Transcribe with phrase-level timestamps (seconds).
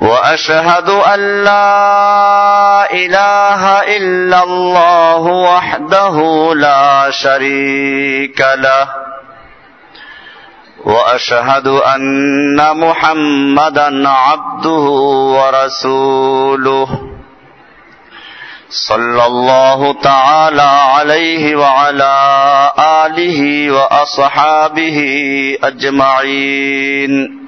[0.00, 8.88] وأشهد أن لا إله إلا الله وحده لا شريك له.
[10.84, 14.84] وأشهد أن محمدا عبده
[15.38, 16.88] ورسوله.
[18.70, 22.14] صلى الله تعالى عليه وعلى
[22.78, 24.98] آله وأصحابه
[25.64, 27.41] أجمعين.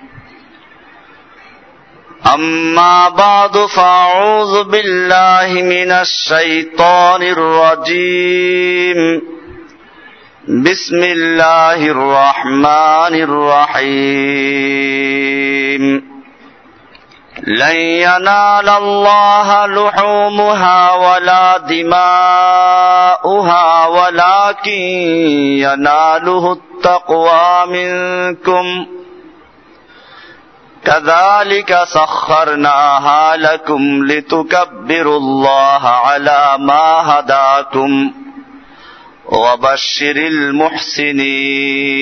[2.27, 9.23] أما بعد فأعوذ بالله من الشيطان الرجيم.
[10.49, 13.85] بسم الله الرحمن الرحيم.
[17.47, 23.07] لن ينال الله لحومها ولا دماؤها
[23.87, 24.81] ولكن
[25.61, 28.87] يناله التقوى منكم.
[30.85, 38.13] كذلك سخرناها لكم لتكبروا الله على ما هداكم
[39.27, 41.95] وبشر المحسنين.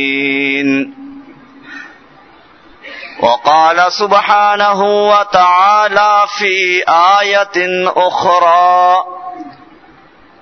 [3.22, 6.82] وقال سبحانه وتعالى في
[7.20, 9.04] آية أخرى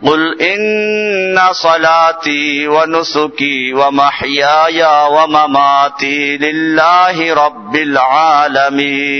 [0.06, 9.10] قل إن صلاتي ونسكي ومحياي ومماتي لله رب العالمين.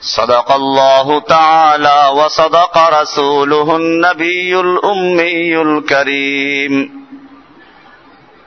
[0.00, 7.01] صدق الله تعالى وصدق رسوله النبي الأمي الكريم.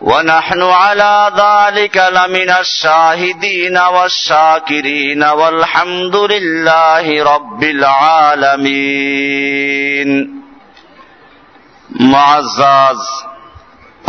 [0.05, 7.63] ونحن على ذلك لمن الشاهدين والشاكرين والحمد لله رب
[8.85, 9.31] العالمين
[11.91, 13.03] معزز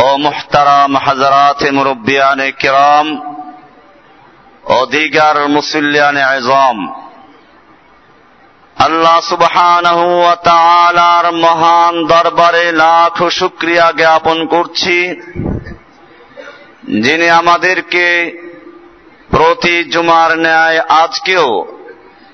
[0.00, 3.06] ও মুহতারাম হাজরাত মুরব্বিয়ান কিরাম
[4.66, 6.78] ও দিগার মুসল্লিয়ান আজম
[8.76, 14.96] আল্লাহ সুবহানাহু ওয়া তাআলার মহান দরবারে লাখ শুকরিয়া জ্ঞাপন করছি
[16.87, 18.31] যিনি আমাদেরকে
[19.29, 21.77] প্রতি জুমার ন্যায় আজকেও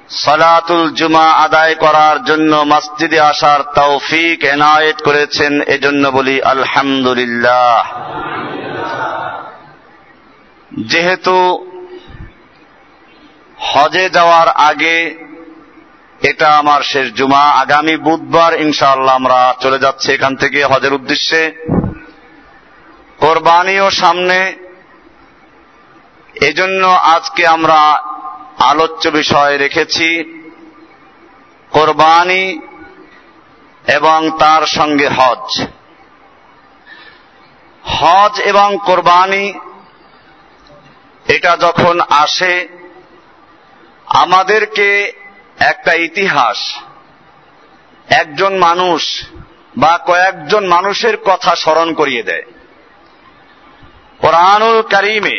[0.09, 7.83] সালাতুল জুমা আদায় করার জন্য মসজিদে আসার তৌফিক এনায়েত করেছেন, এজন্য বলি আলহামদুলিল্লাহ।
[10.85, 11.67] যেহেতু
[13.57, 15.15] হজে যাওয়ার আগে
[16.21, 21.41] এটা আমার শেষ জুমা, আগামী বুধবার ইনশাআল্লাহ আমরা চলে যাচ্ছি এখান থেকে হজের উদ্দেশ্যে।
[23.23, 24.55] কোরবানিও সামনে।
[26.41, 28.03] এজন্য আজকে আমরা
[28.59, 30.23] আলোচ্য বিষয় রেখেছি,
[31.71, 32.59] কোরবানি
[33.87, 35.67] এবং তার সঙ্গে হজ।
[37.83, 39.53] হজ এবং কোরবানি,
[41.27, 42.67] এটা যখন আসে,
[44.05, 45.13] আমাদেরকে
[45.59, 46.79] একটা ইতিহাস,
[48.07, 49.23] একজন মানুষ
[49.77, 52.43] বা কয়েকজন মানুষের কথা স্মরণ করিয়ে দেয়।
[54.23, 55.37] কোরআনুল করিমে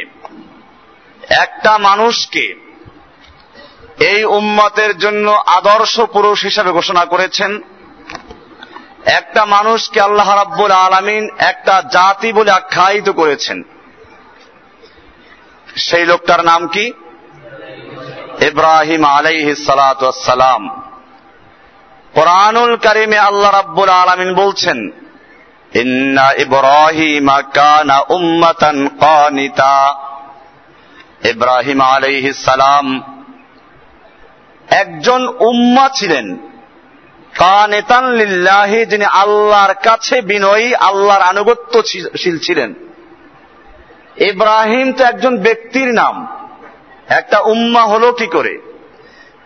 [1.31, 2.55] একটা মানুষকে
[3.99, 7.61] এই উম্মতের জন্য আদর্শ পুরুষ হিসাবে ঘোষণা করেছেন।
[9.05, 13.62] একটা মানুষকে আল্লাহ রাব্বুল আলামিন একটা জাতি বলে আখ্যায়িত করেছেন।
[15.77, 16.93] সেই লোকটার নাম কি?
[18.41, 20.62] ইব্রাহিম আলাইহি সালাম
[22.14, 25.04] কোরআনুল কারিমে আল্লাহ রাব্বুল আলামিন বলছেন
[25.75, 29.97] ইন্না ইব্রাহিম কানা উম্মাতান কানিতা
[31.25, 33.03] ইব্রাহিম আলাইহি সালাম
[34.71, 36.37] একজন উম্মা ছিলেন।
[37.38, 42.75] কানেতান লিল্লাহি, যিনি আল্লাহর কাছে বিনয়ী, আল্লাহর আনুগত্যশীল ছিলেন।
[44.17, 46.26] ইব্রাহিম তো একজন ব্যক্তির নাম।
[47.09, 48.59] একটা উম্মা হলো কি করে?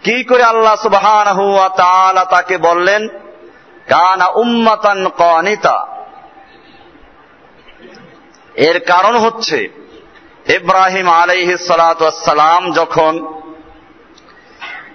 [0.05, 3.09] কি করে আল্লাহ তাআলা তাকে বললেন?
[3.89, 5.98] কানা উম্মাতান কানিতা
[8.59, 9.69] এর কারণ হচ্ছে
[10.49, 13.43] ইব্রাহিম আলাইহি সালাম যখন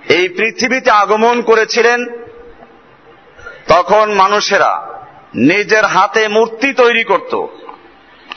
[0.09, 2.05] এই পৃথিবীতে আগমন করেছিলেন,
[3.67, 4.87] তখন মানুষেরা
[5.35, 7.45] নিজের হাতে মূর্তি তৈরি করত।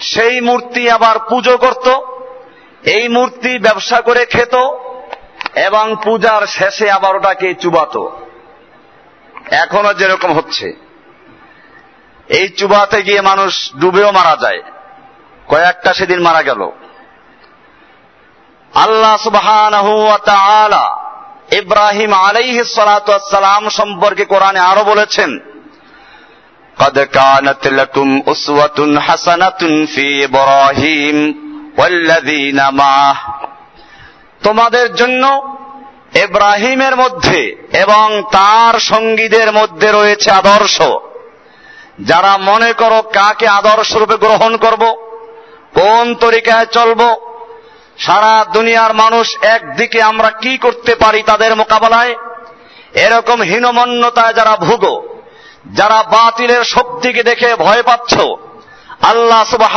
[0.00, 1.88] সেই মূর্তি আবার পুজো করত,
[2.88, 4.54] এই মূর্তি ব্যবসা করে খেত
[5.54, 7.96] এবং পূজার শেষে আবার ওটাকে চুবাত।
[9.50, 10.72] এখনও যেরকম হচ্ছে।
[12.28, 14.62] এই চুবাতে গিয়ে মানুষ ডুবেও মারা যায়।
[15.47, 16.61] কয়েকটা সেদিন মারা গেল
[18.73, 19.47] আল্লাহ সুবাহ
[21.53, 22.61] ইব্রাহিম আলাইহি
[23.29, 25.31] সালাম সম্পর্কে কোরআনে আরো বলেছেন
[26.77, 31.17] قد كانت لكم أسوة حسنة في إبراهيم
[31.77, 33.15] والذين معه
[34.41, 35.23] তোমাদের জন্য
[36.17, 37.39] ইব্রাহিমের মধ্যে
[37.75, 40.77] এবং তার সঙ্গীদের মধ্যে রয়েছে আদর্শ
[42.01, 44.83] যারা মনে করো কাকে আদর্শ রূপে গ্রহণ করব
[45.76, 47.00] কোন তরিকায় চলব?
[47.98, 52.12] সারা দুনিয়ার মানুষ একদিকে আমরা কি করতে পারি তাদের মোকাবেলায়?
[53.04, 54.84] এরকম হীনমন্যতায় যারা ভুগ,
[55.74, 58.12] যারা বাতিলের শক্তিকে দেখে ভয় পাচ্ছ,
[59.02, 59.74] আল্লাহ সুবাহ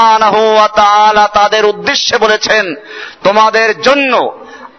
[1.34, 2.66] তাদের উদ্দেশ্যে বলেছেন,
[3.24, 4.14] তোমাদের জন্য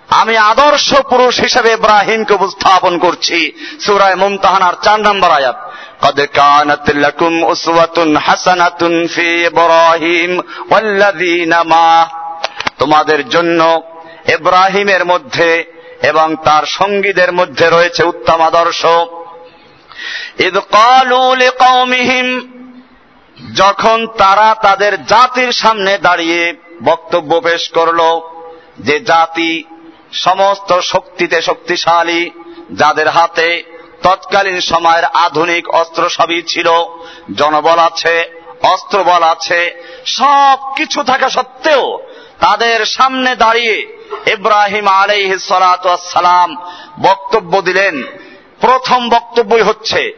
[0.10, 3.40] আমি আদর্শ পুরুষ হিসেবে ইব্রাহিমকে উপস্থাপন করছি
[3.80, 5.58] সূরা মুমতাহানার 4 নম্বর আয়াত
[6.02, 10.32] قد كانت لكم أسوة حسنة في إبراهيم
[10.72, 12.06] والذين معه
[12.80, 13.62] তোমাদের জন্য
[14.28, 15.50] ইব্রাহিমের মধ্যে
[16.02, 18.82] এবং তার সঙ্গীদের মধ্যে রয়েছে উত্তম আদর্শ
[20.40, 22.28] ইদ কালু লিকাউমিহিম
[23.56, 26.42] যখন তারা তাদের জাতির সামনে দাঁড়িয়ে
[26.84, 28.02] বক্তব্য পেশ করল
[28.80, 29.52] যে জাতি
[30.13, 32.31] সমস্ত শক্তিতে শক্তিশালী,
[32.71, 33.63] যাদের হাতে
[34.03, 36.69] তৎকালীন সময়ের আধুনিক অস্ত্র সবই ছিল,
[37.35, 39.75] জনবল আছে, অস্ত্রবল আছে,
[40.07, 41.99] সব কিছু থাকা সত্ত্বেও
[42.41, 43.77] তাদের সামনে দাঁড়িয়ে
[44.27, 46.57] ইব্রাহিম আলাইহ সালাম
[47.03, 48.03] বক্তব্য দিলেন।
[48.61, 50.13] প্রথম বক্তব্যই হচ্ছে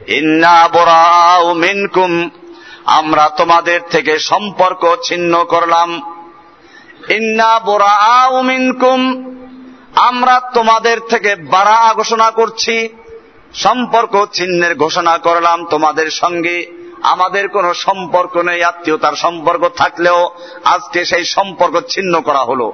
[1.55, 2.31] মিনকুম
[2.85, 6.19] আমরা তোমাদের থেকে সম্পর্ক ছিন্ন করলাম।
[7.09, 9.29] ইন্না বোরাউ মিনকুম
[9.95, 12.89] আমরা তোমাদের থেকে বারা ঘোষণা করছি,
[13.55, 16.67] সম্পর্ক ছিন্নের ঘোষণা করলাম তোমাদের সঙ্গে।
[17.03, 20.31] আমাদের কোনো সম্পর্ক নেই, আত্মীয়তার সম্পর্ক থাকলেও
[20.65, 22.73] আজকে সেই সম্পর্ক ছিন্ন করা হলো।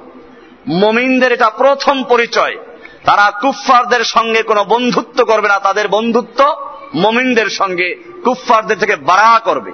[0.69, 2.57] মমিনদের এটা প্রথম পরিচয়।
[3.05, 7.95] তারা কুফফারদের সঙ্গে কোনো বন্ধুত্ব করবে না, তাদের বন্ধুত্ব মমিনদের সঙ্গে
[8.25, 9.73] কুফফারদের থেকে বাড়া করবে।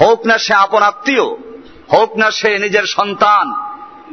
[0.00, 1.24] হোক না সে আপন আত্মীয়,
[1.92, 3.65] হোক না সে নিজের সন্তান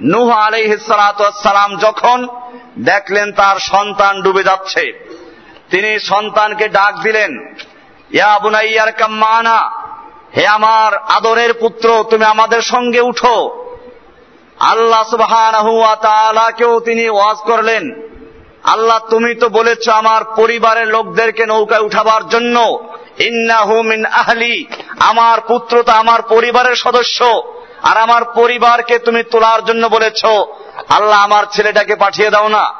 [0.03, 2.27] নুহ আলাইহিসালাম যখন
[2.79, 5.09] দেখলেন তার সন্তান ডুবে যাচ্ছে,
[5.69, 7.55] তিনি সন্তানকে ডাক দিলেন,
[8.11, 9.71] ইয়া কাম্মানা,
[10.37, 13.63] হে আমার আদরের পুত্র, তুমি আমাদের সঙ্গে উঠো।
[14.59, 17.83] আল্লাহ সুবাহানকেও তিনি ওয়াজ করলেন,
[18.63, 22.79] আল্লাহ, তুমি তো বলেছ আমার পরিবারের লোকদেরকে নৌকায় উঠাবার জন্য
[24.05, 24.65] আহলি,
[24.99, 27.43] আমার পুত্র তো আমার পরিবারের সদস্য।
[27.83, 30.25] আর আমার পরিবারকে তুমি তোলার জন্য বলেছ।
[30.89, 32.73] আল্লাহ আমার ছেলেটাকে পাঠিয়ে দাও না।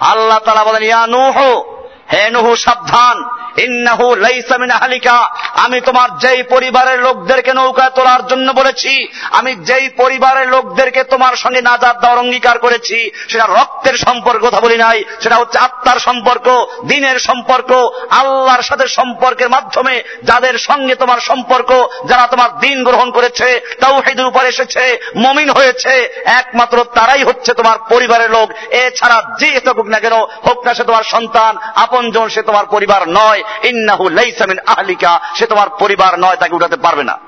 [0.00, 1.62] আল্লাহ তালা বলেন, ইয়া নুহ
[2.12, 3.28] হে নুহু, সাবধান।
[3.58, 9.88] ইন্নাহু লাইসা মিন আহলিকা। আমি তোমার যেই পরিবারের লোকদেরকে নৌকায় তোলার জন্য বলেছি, আমি যেই
[9.88, 15.36] পরিবারের লোকদেরকে তোমার সঙ্গে নাজাত দেওয়ার অঙ্গীকার করেছি, সেটা রক্তের সম্পর্ক, কথা বলি নাই, সেটা
[15.36, 17.70] হচ্ছে আত্মার সম্পর্ক, দিনের সম্পর্ক,
[18.10, 24.26] আল্লাহর সাথে সম্পর্কের মাধ্যমে যাদের সঙ্গে তোমার সম্পর্ক, যারা তোমার দিন গ্রহণ করেছে তাও তাওহীদের
[24.26, 30.12] উপর এসেছে, মমিন হয়েছে, একমাত্র তারাই হচ্ছে তোমার পরিবারের লোক। এছাড়া যে হোক না কেন,
[30.16, 31.56] হোক না সে তোমার সন্তান
[31.94, 36.76] আপনজন সে তোমার পরিবার নয়। ইন্নাহু লাইসা মিন আহলিকা, সে তোমার পরিবার নয়, তাকে উঠাতে
[36.76, 37.18] পারবে না।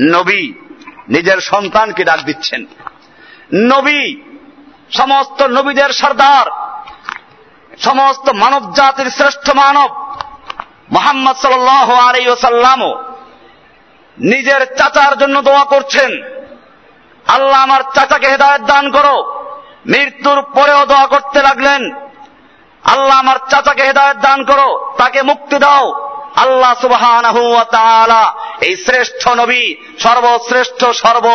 [0.00, 0.52] নবী
[1.08, 2.66] নিজের সন্তানকে ডাক দিচ্ছেন।
[3.54, 4.16] নবী
[4.90, 6.46] সমস্ত নবীদের সর্দার,
[7.78, 9.90] সমস্ত মানব জাতির শ্রেষ্ঠ মানব,
[10.92, 13.02] মোহাম্মদ সাল আলাই ওসাল্লামও
[14.18, 16.22] নিজের চাচার জন্য দোয়া করছেন।
[17.26, 19.42] আল্লাহ আমার চাচাকে হেদায়ত দান করো।
[19.86, 22.11] মৃত্যুর পরেও দোয়া করতে লাগলেন।
[22.84, 27.20] আল্লাহ আমার চাচাকে হেদায়ত দান করো, তাকে মুক্তি দাও। আল্লাহ সুবাহ
[28.60, 31.26] এই শ্রেষ্ঠ নবী, সর্বশ্রেষ্ঠ, সর্ব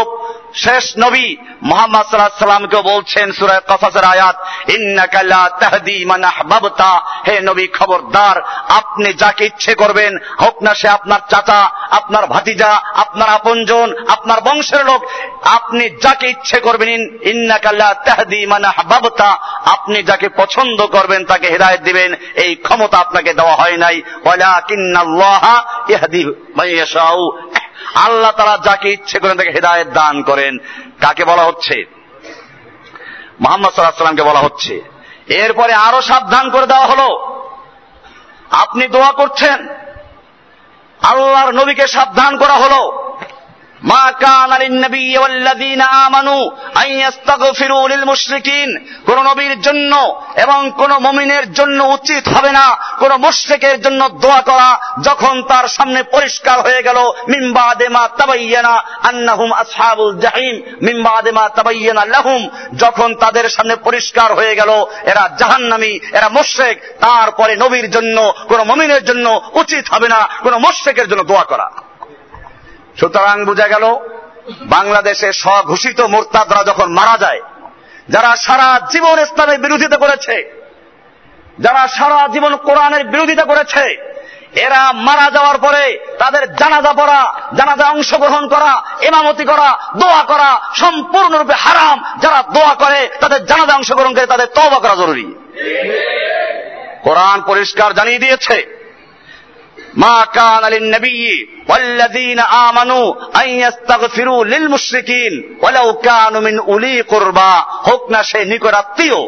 [0.58, 1.28] শেষ নবী
[1.62, 4.36] মোহাম্মদ সাল্লাহ সাল্লামকে বলছেন সুরায় কসাসের আয়াত
[4.76, 6.92] ইন্নাকাল্লা তাহদি মান আহবাবতা
[7.28, 8.38] হে নবী খবরদার,
[8.70, 11.62] আপনি যাকে ইচ্ছে করবেন, হোক না সে আপনার চাচা,
[11.92, 15.02] আপনার ভাতিজা, আপনার আপনজন, আপনার বংশের লোক,
[15.58, 19.30] আপনি যাকে ইচ্ছে করবেন ইন্নাকাল্লা তাহদি মান আহবাবতা
[19.66, 25.44] আপনি যাকে পছন্দ করবেন, তাকে হেদায়েত দিবেন, এই ক্ষমতা আপনাকে দেওয়া হয় নাই। ওয়ালাকিন্নাল্লাহ
[25.90, 26.24] ইয়াহদি
[26.56, 27.20] মান ইয়াশাউ
[27.96, 30.58] আল্লাহ তারা যাকে ইচ্ছে করেন তাকে হেদায়ত দান করেন।
[31.02, 31.86] কাকে বলা হচ্ছে?
[33.42, 34.82] মোহাম্মদ সাল্লাহামকে বলা হচ্ছে।
[35.28, 37.38] এরপরে আরও সাবধান করে দেওয়া হলো।
[38.52, 39.68] আপনি দোয়া করছেন।
[41.02, 43.08] আল্লাহর নবীকে সাবধান করা হলো।
[45.82, 52.78] আমানু আন ইস্তাগফিরু লিল মুশরিকিন কোন নবীর জন্য এবং কোন মুমিনের জন্য উচিত হবে না।
[53.00, 56.98] কোন মুশরিকের জন্য দোয়া করা যখন তার সামনে পরিষ্কার হয়ে গেল।
[57.30, 63.76] মিন বাদে মা তাবায়্যানা আন্নাহুম আসহাবুল জাহিম। মিন বাদে মা তাবায়্যানা লাহুম। যখন তাদের সামনে
[63.76, 64.70] পরিষ্কার হয়ে গেল,
[65.06, 71.10] এরা জাহান্নামী, এরা মুশরিক। তারপরে নবীর জন্য, কোন মমিনের জন্য উচিত হবে না। কোন মুশরিকের
[71.10, 71.87] জন্য দোয়া করা।
[73.00, 73.86] সুতরাং বোঝা গেল,
[74.62, 77.42] বাংলাদেশে স্বঘোষিত মোরতাদরা যখন মারা যায়,
[78.10, 80.52] যারা সারা জীবন ইসলামের বিরোধিতা করেছে,
[81.60, 84.14] যারা সারা জীবন কোরআনের বিরোধিতা করেছে,
[84.56, 91.54] এরা মারা যাওয়ার পরে তাদের জানাজা পড়া, জানাজা অংশগ্রহণ করা এমামতি করা, দোয়া করা সম্পূর্ণরূপে
[91.54, 95.36] হারাম। যারা দোয়া করে, তাদের জানাজা অংশগ্রহণ করে তাদের তওবা করা জরুরি।
[97.04, 98.77] কোরআন পরিষ্কার জানিয়ে দিয়েছে।
[99.95, 107.53] ما كان للنبي والذين آمنوا أن يستغفروا للمشركين ولو كانوا من أولي قربى
[107.89, 109.19] হোক না সে নিকট আত্মীয়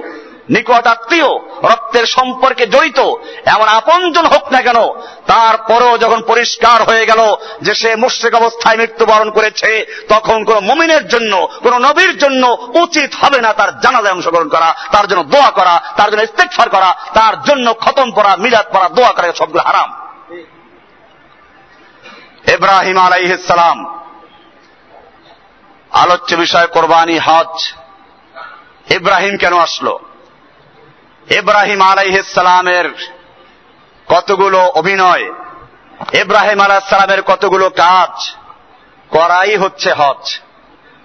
[0.51, 1.31] নিকট আত্মীয়
[1.63, 3.01] রক্তের সম্পর্কে জড়িত
[3.47, 4.79] এমন আপনজন হোক না কেন
[5.27, 7.21] তারপরেও যখন পরিষ্কার হয়ে গেল
[7.63, 9.71] যে সে মুশ্রিক অবস্থায় মৃত্যুবরণ করেছে
[10.09, 11.33] তখন কোন মুমিনের জন্য
[11.63, 12.43] কোন নবীর জন্য
[12.75, 16.91] উচিত হবে না তার জানাজায় অংশগ্রহণ করা তার জন্য দোয়া করা তার জন্য ইস্তেকফার করা
[17.15, 19.91] তার জন্য খতম পড়া মিলাদ পড়া দোয়া করা সবগুলো হারাম
[22.54, 24.02] ইব্রাহিম আলাইহিসালাম
[25.92, 27.74] আলোচ্য বিষয় কোরবানি হজ।
[28.92, 30.00] ইব্রাহিম কেন আসলো?
[31.32, 33.10] ইব্রাহিম আলাইহিসালামের
[34.08, 35.32] কতগুলো অভিনয়?
[36.22, 38.32] ইব্রাহিম আলাইসালামের কতগুলো কাজ?
[39.10, 40.40] করাই হচ্ছে হজ।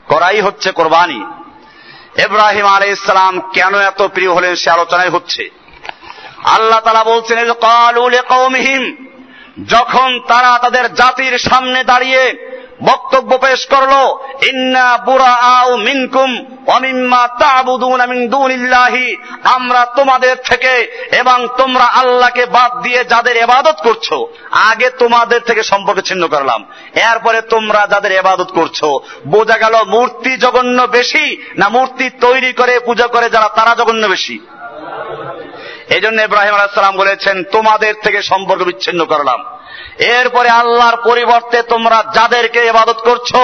[0.07, 1.27] করাই হচ্ছে কোরবানি।
[2.25, 5.51] ইব্রাহিম আলাইসালাম কেন এত প্রিয় হলেন সে আলোচনায় হচ্ছে।
[6.45, 7.53] আল্লাহ তালা বলছেন
[9.69, 13.93] যখন তারা তাদের জাতির সামনে দাঁড়িয়ে বক্তব্য পেশ করল,
[14.49, 16.31] ইন্না বুরা আউ মিনকুম
[16.67, 20.73] অমিম্মা তাবুদুন মিন দুনিল্লাহি আমরা তোমাদের থেকে
[21.13, 24.13] এবং তোমরা আল্লাহকে বাদ দিয়ে যাদের এবাদত করছ,
[24.51, 28.85] আগে তোমাদের থেকে সম্পর্ক ছিন্ন করলাম। এরপরে তোমরা যাদের এবাদত করছ,
[29.27, 34.39] বোঝা গেল মূর্তি জঘন্য বেশি না মূর্তি তৈরি করে, পূজা করে যারা, তারা জঘন্য বেশি।
[35.89, 39.45] এই জন্য ইব্রাহিম আলাহাম বলেছেন, তোমাদের থেকে সম্পর্ক বিচ্ছিন্ন করলাম।
[39.99, 43.37] এরপরে আল্লাহর পরিবর্তে তোমরা যাদেরকে ইবাদত করছ,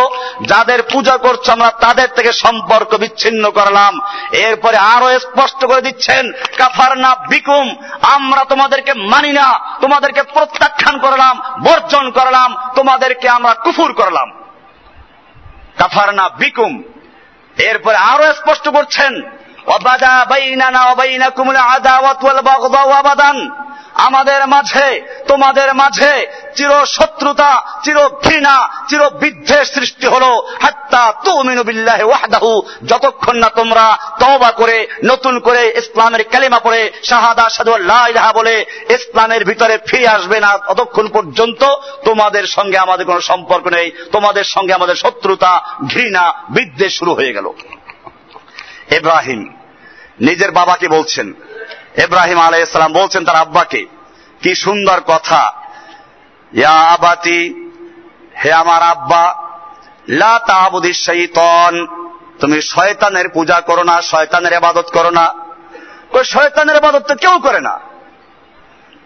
[0.42, 3.98] যাদের পূজা করছ, আমরা তাদের থেকে সম্পর্ক বিচ্ছিন্ন করলাম।
[4.32, 11.40] এরপরে আরও স্পষ্ট করে দিচ্ছেন কাফার না বিকুম, আমরা তোমাদেরকে মানি না, তোমাদেরকে প্রত্যাখ্যান করলাম,
[11.64, 14.30] বর্জন করলাম, তোমাদেরকে আমরা কুফুর করলাম।
[15.78, 16.82] কাফার না বিকুম,
[17.56, 19.22] এরপরে আরও স্পষ্ট করছেন
[23.94, 32.02] আমাদের মাঝে, তোমাদের মাঝে চির শত্রুতা চির ঘৃণা চির বিদ্বেষ সৃষ্টি হলো। হাত্তা তুমিনু বিল্লাহি
[32.02, 38.64] ওয়াহদাহু। যতক্ষণ না তোমরা তওবা করে, নতুন করে ইসলামের কালিমা পড়ে, শাহাদা সাদু লা বলে
[38.90, 41.64] ইসলামের ভিতরে ফিরে আসবে না, ততক্ষণ পর্যন্ত
[42.04, 45.62] তোমাদের সঙ্গে আমাদের কোনো সম্পর্ক নেই। তোমাদের সঙ্গে আমাদের শত্রুতা,
[45.94, 47.46] ঘৃণা, বিদ্বেষ শুরু হয়ে গেল।
[48.90, 49.59] ইব্রাহিম
[50.20, 51.34] নিজের বাবাকে বলছেন।
[51.96, 53.86] ইব্রাহিম আলাইসালাম বলছেন তার আব্বাকে,
[54.42, 55.42] কি সুন্দর কথা।
[56.92, 57.40] আবাতি,
[58.44, 59.24] হে আমার আব্বা,
[60.08, 61.86] লা তাবুদি শৈতন
[62.40, 65.26] তুমি শয়তানের পূজা করো না, শয়তানের আবাদত করো না।
[66.24, 67.74] শয়তানের আবাদত তো কেউ করে না।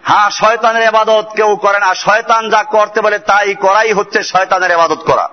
[0.03, 5.01] হ্যাঁ শয়তানের আবাদত কেউ করে না। শয়তান যা করতে বলে তাই করাই হচ্ছে শয়তানের আবাদত
[5.05, 5.29] করা।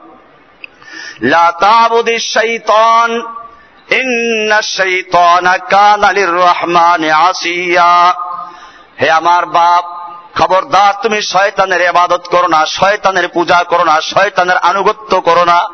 [1.22, 3.10] লা তাবুদি শৈতন
[9.00, 9.84] হে আমার বাপ,
[10.38, 15.68] খবরদার, তুমি শয়তানের এবাদত করো না, শয়তানের পূজা করো না, শয়তানের আনুগত্য করো না।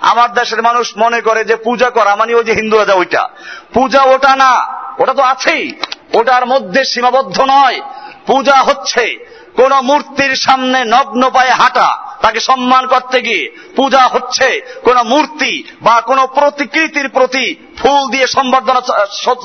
[0.00, 3.28] আমার দেশের মানুষ মনে করে যে পূজা করা মানে ওই যে হিন্দুরা যা ওইটা।
[3.74, 4.66] পূজা ওটা না,
[4.98, 5.72] ওটা তো আছেই।
[6.14, 7.80] ওটার মধ্যে সীমাবদ্ধ নয়।
[8.26, 13.42] পূজা হচ্ছে, কোন মূর্তির সামনে নগ্ন পায়ে হাঁটা। তাকে সম্মান করতে গিয়ে
[13.76, 14.48] পূজা হচ্ছে,
[14.84, 17.46] কোন মূর্তি বা কোন প্রতিকৃতির প্রতি
[17.78, 18.80] ফুল দিয়ে সম্বর্ধনা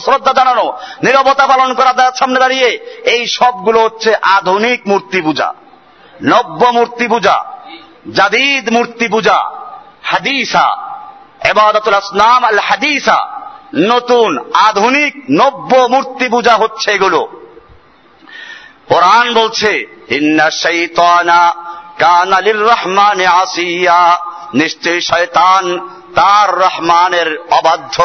[0.05, 0.65] শ্রদ্ধা জানানো,
[1.03, 2.69] নিরবতা পালন করা তার সামনে দাঁড়িয়ে,
[3.05, 5.53] এই সবগুলো হচ্ছে আধুনিক মূর্তি পূজা।
[6.23, 7.35] নব্য মূর্তি পূজা,
[8.13, 9.37] জাদিদ মূর্তি পূজা,
[10.03, 10.67] হাদিসা,
[11.49, 13.19] এবাদতুল আসনাম আল হাদিসা,
[13.75, 17.21] নতুন আধুনিক নব্য মূর্তি পূজা হচ্ছে এগুলো।
[18.87, 19.71] কোরআন বলছে
[22.03, 24.17] কানালির রহমান আসিয়া
[24.53, 25.79] নিশ্চয় শয়তান
[26.15, 28.03] তার রহমানের অবাধ্য।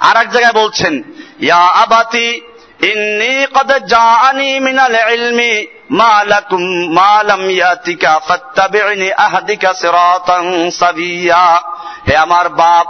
[0.00, 1.02] আর এক জায়গায় বলছেন,
[1.40, 2.40] ইয়া আবাতি,
[2.82, 11.62] ইন্নি কদ জাআনি মিনাল ইলমি, মা লাকুম, মা লাম ইয়াতিকা, ফাত্তাবি'নি আহদিকা সিরাতান সাবিয়া।
[12.08, 12.86] হে আমার বাপ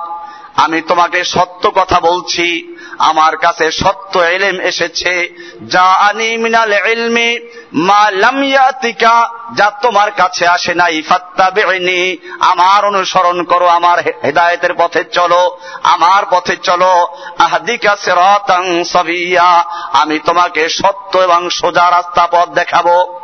[0.56, 5.34] আমি তোমাকে সত্য কথা বলছি। আমার কাছে সত্য এলেম এসেছে।
[5.66, 7.38] যা আনি মিনাল ইলমি
[7.72, 15.04] মা লাম ইয়াতিকা, যা তোমার কাছে আসে নাই। ফাত্তাবি'নি, আমার অনুসরণ করো, আমার হেদায়েতের পথে
[15.04, 23.21] চলো, আমার পথে চলো। আহদিকা সিরাতান সাবিয়া, আমি তোমাকে সত্য এবং সোজা রাস্তা পথ দেখাবো।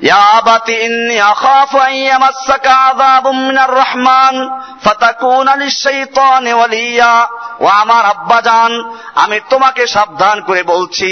[0.00, 4.34] يا أبت إني أخاف أن يمسك عذاب من الرحمن
[4.80, 7.16] فتكون للشيطان وليا
[7.60, 8.72] ও আমার আব্বাজান
[9.14, 11.10] আমি তোমাকে সাবধান করে বলছি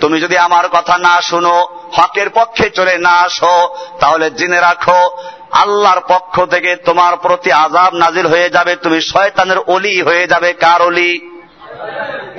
[0.00, 1.54] তুমি যদি আমার কথা না শুনো
[1.92, 3.56] হকের পক্ষে চলে না আসো
[4.00, 5.00] তাহলে জেনে রাখো
[5.54, 10.80] আল্লাহর পক্ষ থেকে তোমার প্রতি আজাব নাজিল হয়ে যাবে তুমি শয়তানের অলি হয়ে যাবে কার
[10.82, 11.12] অলি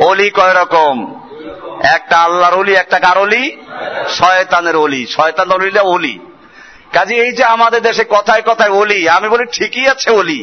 [0.02, 0.96] অলি কয় রকম
[1.96, 3.44] একটা আল্লাহর অলি একটা কার অলি
[4.19, 6.15] শয়তানের অলি শয়তান অলিটা অলি
[6.93, 10.41] কাজে এই যে আমাদের দেশে কথায় কথায় অলি আমি বলি ঠিকই আছে অলি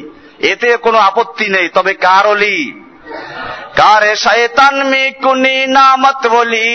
[0.51, 2.57] এতে কোনো আপত্তি নেই, তবে কার অলি
[3.75, 6.69] কারে শয়তান মে কুনি নামত বলি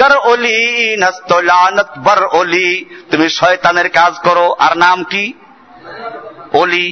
[0.00, 0.60] গর অলি
[0.96, 2.68] নস্তলানত বর অলি
[3.10, 5.24] তুমি শয়তানের কাজ করো, আর নাম কি?
[6.52, 6.86] অলি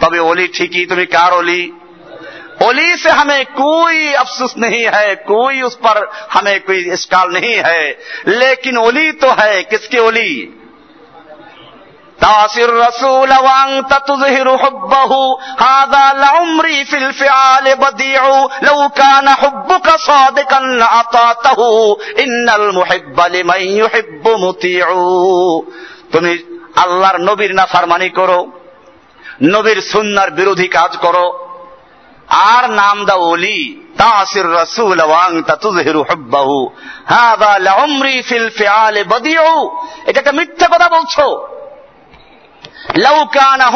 [0.00, 1.62] তবে অলি ঠিকই, তুমি কার অলি
[2.60, 5.98] ओली से हमें कोई अफसोस नहीं है कोई उस पर
[6.32, 7.90] हमें कोई इश्काल नहीं है
[8.28, 10.32] लेकिन ओली तो है किसके ओली
[12.22, 15.20] तासिर रसूल वांग तुजहिरु हुब्बहु
[15.60, 21.68] हादा लउमरी फिल फिआल बदीउ लौ कान हुब्बुका सादिकन अतातहु
[22.24, 25.02] इन्नल मुहिब्ब लिमन युहिब्बु मुतीउ
[26.12, 26.32] তুমি
[26.82, 28.40] আল্লাহর নবীর নাফারমানি করো
[29.54, 31.26] নবীর সুন্নার বিরোধী কাজ করো
[32.30, 40.32] আর নাম দাও ওলি। তাসির রাসূল ওয়াং তাতুযহিরু হাযা লাউমরি ফিল ফিআল বদিউ। এটা একটা
[40.32, 41.46] মিথ্যা কথা বলছো।
[42.96, 43.70] লাউ কানা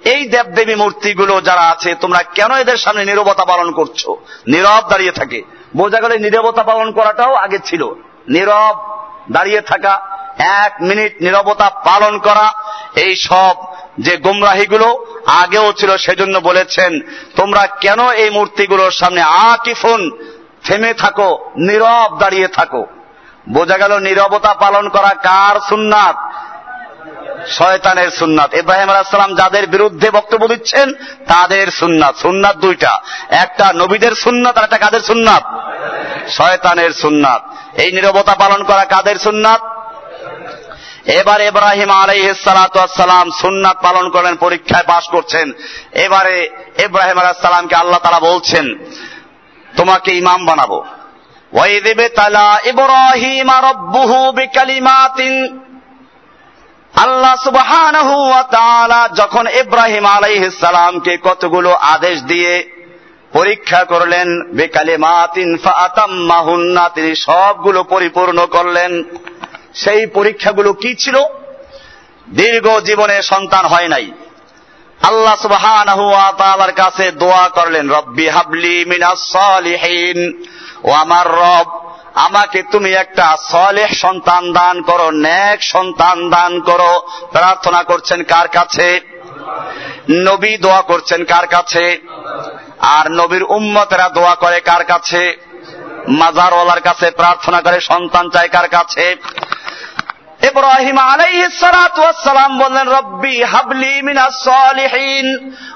[0.04, 4.08] এই দেবদেবী মূর্তিগুলো যারা আছে, তোমরা কেন এদের সামনে নীরবতা পালন করছ?
[4.48, 5.42] নীরব দাঁড়িয়ে থাকে।
[5.76, 7.94] বোঝা গেলে নীরবতা পালন করাটাও আগে ছিল।
[8.28, 8.76] নীরব
[9.30, 10.00] দাঁড়িয়ে থাকা,
[10.38, 12.52] এক মিনিট নীরবতা পালন করা,
[12.96, 13.56] এই সব
[13.98, 17.00] যে গুমরাহিগুলো আগেও ছিল, সেজন্য বলেছেন,
[17.36, 20.10] তোমরা কেন এই মূর্তিগুলোর সামনে আকিফুন
[20.66, 22.87] থেমে থাকো, নীরব দাঁড়িয়ে থাকো।
[23.48, 26.16] বোঝা গেল নীরবতা পালন করা কার সুন্নাত?
[27.46, 30.92] শয়তানের সুন্নাত। ইব্রাহিম আলাহাম যাদের বিরুদ্ধে বক্তব্য দিচ্ছেন,
[31.26, 32.98] তাদের সুন্নাত। সুন্নাত দুইটা।
[33.31, 35.42] একটা নবীদের সুন্নাত, আর একটা কাদের সুন্নাত?
[36.29, 37.42] শয়তানের সুন্নাত।
[37.81, 39.61] এই নীরবতা পালন করা কাদের সুন্নাত?
[41.07, 45.52] এবার ইব্রাহিম আলাইসালাম সুন্নাত পালন করেন, পরীক্ষায় পাশ করছেন।
[45.92, 48.79] এবারে ইব্রাহিম আলাহামকে আল্লাহ তারা বলছেন
[49.76, 50.84] তোমাকে ইমাম বানাবো।
[51.52, 52.60] ওয়াইদেবে তালা
[56.96, 57.36] আল্লাহ
[59.14, 62.70] যখন ইব্রাহিম আলাইহিস সালামকে কতগুলো আদেশ দিয়ে
[63.32, 69.04] পরীক্ষা করলেন, বেকালিমাতিন ফাআতাম্মাহুন্না, তিনি সবগুলো পরিপূর্ণ করলেন।
[69.74, 71.16] সেই পরীক্ষাগুলো কি ছিল?
[72.30, 74.10] দীর্ঘ জীবনে সন্তান হয় নাই।
[75.02, 80.44] আল্লাহ সুবহানাহু ওয়া তাআলার কাছে দোয়া করলেন, রব্বি হাবলি মিনাস সালিহিন।
[80.85, 87.82] ও আমার রব, আমাকে তুমি একটা সলেহ সন্তান দান করো ন্যাক সন্তান দান করো। প্রার্থনা
[87.82, 89.00] করছেন কার কাছে?
[90.11, 91.98] নবী দোয়া করছেন কার কাছে?
[92.78, 95.37] আর নবীর উম্মতেরা দোয়া করে কার কাছে?
[96.09, 99.16] মাজারওয়ালার কাছে প্রার্থনা করে সন্তান চায় কার কাছে?
[100.42, 100.99] ইব্রাহিম
[101.61, 105.27] সালাম বললেন, রব্বি হাবলি মিনাস সালিহিন,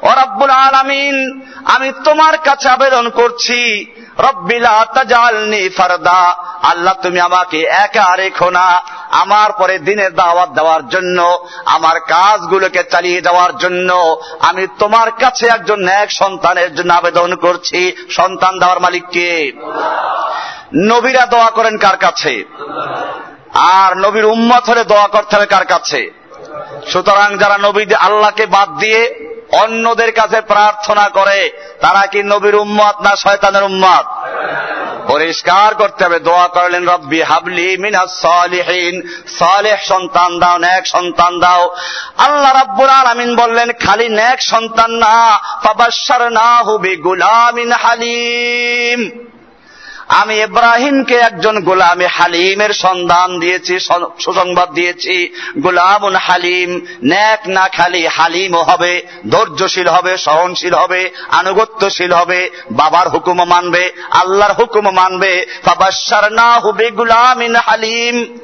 [0.02, 1.16] ও রব্বুল আলামিন,
[1.64, 3.60] আমি তোমার কাছে আবেদন করছি
[4.18, 8.68] রব্বিলা তাজালনি ফারদা, আল্লাহ তুমি আমাকে একা রেখো না,
[9.10, 11.18] আমার পরে দিনের দাওয়াত দেওয়ার জন্য,
[11.64, 18.58] আমার কাজগুলোকে চালিয়ে যাওয়ার জন্য, আমি তোমার কাছে একজন ন্যাক সন্তানের জন্য আবেদন করছি, সন্তান
[18.58, 19.52] দেওয়ার মালিককে।
[20.74, 22.44] নবীরা দোয়া করেন কার কাছে?
[23.54, 26.10] আর নবীর উম্মত হলে দোয়া করতে হবে কার কাছে?
[26.92, 33.16] সুতরাং যারা নবী আল্লাহকে বাদ দিয়ে অন্যদের কাছে প্রার্থনা করে, তারা কি নবীর উম্মত না
[33.16, 34.06] শয়তানের উম্মত?
[35.06, 39.02] পরিষ্কার করতে হবে। দোয়া করলেন, রব্বি হাবলি মিনাস সালিহিন।
[39.38, 41.76] সালেহ সন্তান দাও, নেক সন্তান দাও।
[42.18, 49.29] আল্লাহ রাব্বুল আলামিন বললেন, খালি নেক সন্তান না, ফাবাশশারনাহু বিগুলামিন হালিম।
[50.10, 53.78] আমি ইব্রাহিমকে একজন গোলামে হালিমের সন্ধান দিয়েছি
[54.18, 62.50] সুসংবাদ দিয়েছি। গোলামুন হালিম ন্যাক না খালি হালিম হবে, ধৈর্যশীল হবে, সহনশীল হবে, আনুগত্যশীল হবে,
[62.70, 68.38] বাবার হুকুম মানবে, আল্লাহর হুকুম মানবে। ফাবাসার না হবে গুলামিন হালিম।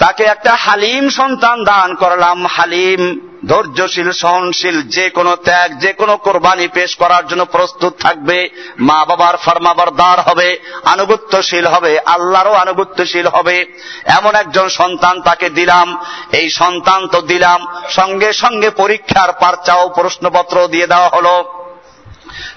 [0.00, 6.68] তাকে একটা হালিম সন্তান দান করলাম। হালিম ধৈর্যশীল, সহনশীল, যে কোনো ত্যাগ, যে কোনো কোরবানি
[6.68, 13.64] পেশ করার জন্য প্রস্তুত থাকবে। মা বাবার ফরমাবরদার হবে, আনুগত্যশীল হবে, আল্লাহরও আনুগত্যশীল হবে।
[14.04, 20.86] এমন একজন সন্তান তাকে দিলাম। এই সন্তান তো দিলাম। সঙ্গে সঙ্গে পরীক্ষার পারচাও প্রশ্নপত্র দিয়ে
[20.86, 21.44] দেওয়া হলো।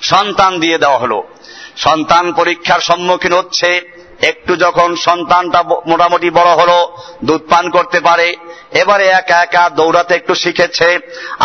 [0.01, 1.23] সন্তান দিয়ে দেওয়া হলো।
[1.77, 3.92] সন্তান পরীক্ষার সম্মুখীন হচ্ছে।
[4.31, 5.59] একটু যখন সন্তানটা
[5.91, 6.77] মোটামুটি বড় হলো,
[7.27, 8.27] দুধ পান করতে পারে,
[8.81, 10.89] এবারে একা একা দৌড়াতে একটু শিখেছে,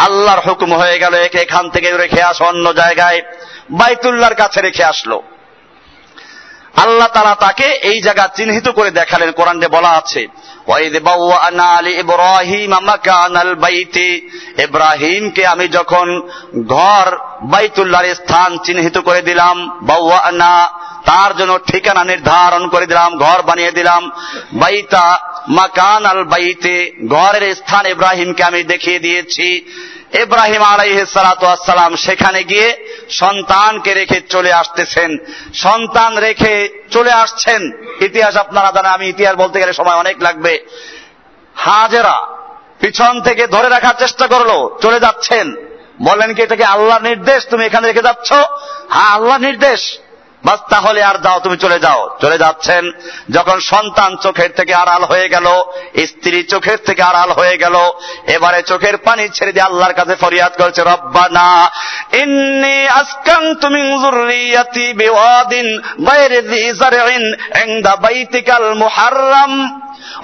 [0.07, 3.19] আল্লাহর হুকুম হয়ে গেল একে এখান থেকে রেখে আসো, অন্য জায়গায়
[3.71, 5.19] বাইতুল্লার কাছে রেখে আসলো।
[6.85, 10.23] আল্লাহ তারা তাকে এই জায়গা চিহ্নিত করে দেখালেন, কোরআনে বলা আছে
[14.65, 16.07] ইব্রাহিমকে আমি যখন
[16.77, 17.07] ঘর
[17.53, 19.57] বাইতুল্লার স্থান চিহ্নিত করে দিলাম
[19.89, 20.55] বাউআনা
[21.09, 24.03] তার জন্য ঠিকানা নির্ধারণ করে দিলাম, ঘর বানিয়ে দিলাম।
[24.53, 25.07] বাইতা
[25.49, 26.77] মাকান আল বাইতে,
[27.11, 29.49] ঘরের স্থান ইব্রাহিমকে আমি দেখিয়ে দিয়েছি।
[30.23, 32.69] ইব্রাহিম আলাইসালাম সেখানে গিয়ে
[33.11, 35.11] সন্তানকে রেখে চলে আসতেছেন।
[35.55, 36.55] সন্তান রেখে
[36.91, 37.61] চলে আসছেন।
[38.01, 40.55] ইতিহাস আপনারা জানেন, আমি ইতিহাস বলতে গেলে সময় অনেক লাগবে।
[41.57, 42.17] হাজেরা
[42.81, 44.51] পিছন থেকে ধরে রাখার চেষ্টা করল,
[44.83, 45.47] চলে যাচ্ছেন।
[46.03, 47.41] বলেন কি এটাকে আল্লাহর নির্দেশ?
[47.51, 48.29] তুমি এখানে রেখে যাচ্ছ?
[48.91, 49.81] হ্যাঁ আল্লাহ নির্দেশ।
[50.44, 52.84] বাস তাহলে আর যাও তুমি চলে যাও চলে যাচ্ছেন
[53.30, 55.48] যখন সন্তান চোখের থেকে আড়াল হয়ে গেল
[56.06, 57.76] স্ত্রী চোখের থেকে আড়াল হয়ে গেল
[58.28, 61.50] এবারে চোখের পানি ছেড়ে দিয়ে আল্লাহর কাছে ফরিয়াদ করছে রব্বানা
[62.14, 65.68] ইন্নি আসকান তুমি যুররিয়াতি বিওয়াদিন
[66.08, 67.24] গায়রি যি জারইন
[67.64, 69.54] ইনদা বাইতিকাল মুহাররাম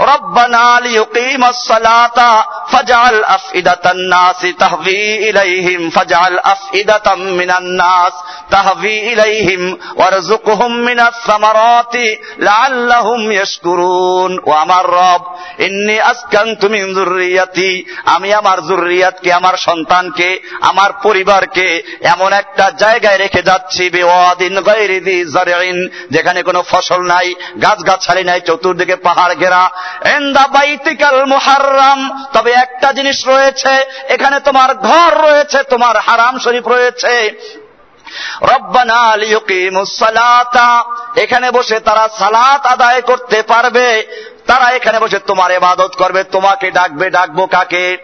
[0.02, 2.19] ربنا ليقيم الصلاة
[2.67, 8.13] فاجعل أفئدة الناس تهوي إليهم فاجعل أفئدة من الناس
[8.52, 12.07] تهوي إليهم ওয়ারযুকহুম মিনাস সামারাতি
[12.49, 15.23] লাআল্লাহুম ইয়াশকুরুন। ও আমার রব,
[15.67, 16.85] ইন্নী আসকানতু মিন
[18.14, 20.29] আমি আমার জুররিয়াতকে আমার সন্তানকে,
[20.61, 21.69] আমার পরিবারকে
[22.14, 25.17] এমন একটা জায়গায় রেখে যাচ্ছি, বিওয়াদিন গায়রি দি
[26.14, 27.29] যেখানে কোনো ফসল নাই,
[27.64, 29.62] গাছগাছালি নাই, চতুর্দিকে পাহাড় ঘেরা।
[30.17, 32.01] এন্দা বাইতিকাল মুহাররাম,
[32.33, 33.73] তবে একটা জিনিস রয়েছে,
[34.14, 37.14] এখানে তোমার ঘর রয়েছে, তোমার হারাম শরীফ রয়েছে।
[38.42, 39.16] রব্বানা
[41.16, 44.07] এখানে বসে তারা সালাত আদায় করতে পারবে।
[44.46, 47.98] তারা এখানে বসে তোমার ইবাদত করবে। তোমাকে ডাকবে, ডাকবো কাকে?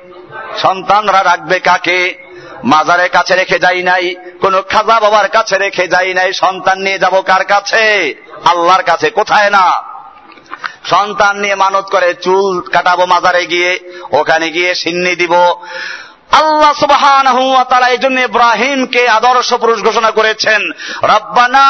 [0.59, 2.31] সন্তানরা ডাকবে কাকে?
[2.65, 7.21] মাজারের কাছে রেখে যাই নাই, কোন খাজা বাবার কাছে রেখে যাই নাই, সন্তান নিয়ে যাব
[7.21, 8.15] কার কাছে?
[8.45, 9.83] আল্লাহর কাছে, কোথায় না?
[10.85, 13.79] সন্তান নিয়ে মানত করে চুল কাটাবো মাজারে গিয়ে,
[14.13, 15.35] ওখানে গিয়ে সিন্নি দিব।
[16.33, 17.27] আল্লাহ সুবহান
[17.91, 20.61] এই জন্য ইব্রাহিমকে আদর্শ পুরুষ ঘোষণা করেছেন।
[21.03, 21.67] রব্বানা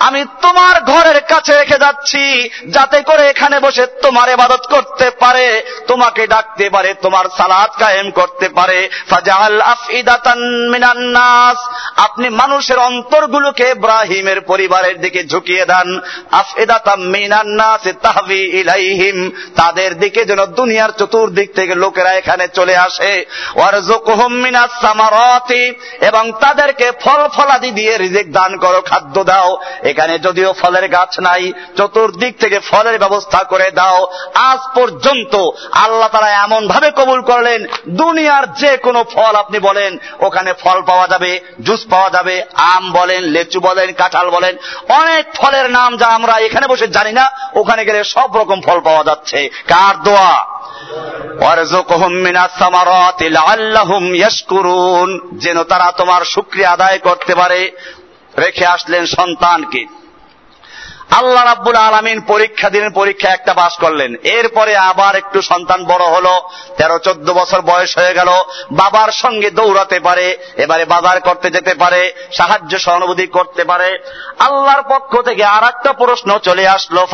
[0.00, 6.26] আমি তোমার ঘরের কাছে রেখে যাচ্ছি, যাতে করে এখানে বসে তোমার ইবাদত করতে পারে, তোমাকে
[6.26, 9.62] ডাকতে পারে, তোমার সালাত কায়েম করতে পারে। ফাজাল
[10.96, 16.00] নাস। আপনি মানুষের অন্তরগুলোকে ইব্রাহিমের পরিবারের দিকে ঝুঁকিয়ে দেন।
[17.92, 23.24] তাহবি ইলাইহিম। তাদের দিকে যেন দুনিয়ার চতুর্দিক থেকে লোকেরা এখানে চলে আসে।
[26.00, 29.56] এবং তাদেরকে ফল ফলাদি দিয়ে রিজিক দান করো, খাদ্য দাও।
[29.90, 35.34] এখানে যদিও ফলের গাছ নাই, চতুর্দিক থেকে ফলের ব্যবস্থা করে দাও। আজ পর্যন্ত
[35.72, 41.06] আল্লাহ তারা এমন ভাবে কবুল করলেন, দুনিয়ার যে কোনো ফল আপনি বলেন, ওখানে ফল পাওয়া
[41.08, 44.56] যাবে, জুস পাওয়া যাবে, আম বলেন, লেচু বলেন, কাঁঠাল বলেন,
[44.88, 49.04] অনেক ফলের নাম যা আমরা এখানে বসে জানি না, ওখানে গেলে সব রকম ফল পাওয়া
[49.04, 50.60] যাচ্ছে। কার দোয়া?
[55.32, 57.72] যেন তারা তোমার শুকরিয়া আদায় করতে পারে।
[58.38, 59.99] রেখে আসলেন সন্তানকে।
[61.16, 66.42] আল্লাহ রাব্বুল আলমিন পরীক্ষা দিনের পরীক্ষা একটা পাস করলেন। এরপরে আবার একটু সন্তান বড় হলো,
[66.76, 68.28] তেরো, চোদ্দ বছর বয়স হয়ে গেল,
[68.72, 73.98] বাবার সঙ্গে দৌড়াতে পারে, এবারে বাজার করতে যেতে পারে, সাহায্য সহানুভূতি করতে পারে।
[74.38, 77.06] আল্লাহর পক্ষ থেকে আর একটা প্রশ্ন চলে আসলো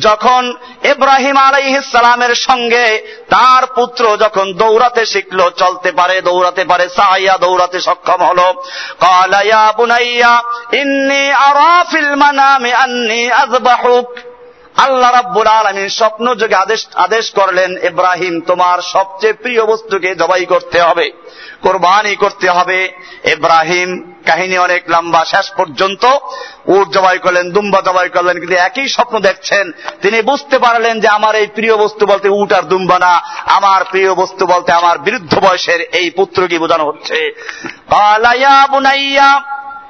[0.00, 0.54] যখন
[0.84, 8.24] ইব্রাহিম আলাইহিসসালামের সঙ্গে তার পুত্র যখন দৌড়াতে শিখলো, চলতে পারে, দৌড়াতে পারে সাহাইয়া দৌড়াতে সক্ষম
[8.24, 8.62] হলো
[9.00, 10.42] কালাইয়া বুনাইয়া
[14.76, 20.80] আল্লাহ রাব্বুল আলামিন স্বপ্ন যোগে আদেশ আদেশ করলেন, ইব্রাহিম, তোমার সবচেয়ে প্রিয় বস্তুকে জবাই করতে
[20.80, 21.10] হবে,
[21.62, 22.92] কোরবানি করতে হবে।
[23.24, 26.06] ইব্রাহিম, কাহিনী অনেক লম্বা, শেষ পর্যন্ত
[26.66, 29.72] উট জবাই করলেন, দুম্বা জবাই করলেন, কিন্তু একই স্বপ্ন দেখছেন।
[30.02, 34.14] তিনি বুঝতে পারলেন যে আমার এই প্রিয় বস্তু বলতে উট আর দুম্বা না, আমার প্রিয়
[34.14, 37.32] বস্তু বলতে আমার বিরুদ্ধ বয়সের এই পুত্রকে বোঝানো হচ্ছে।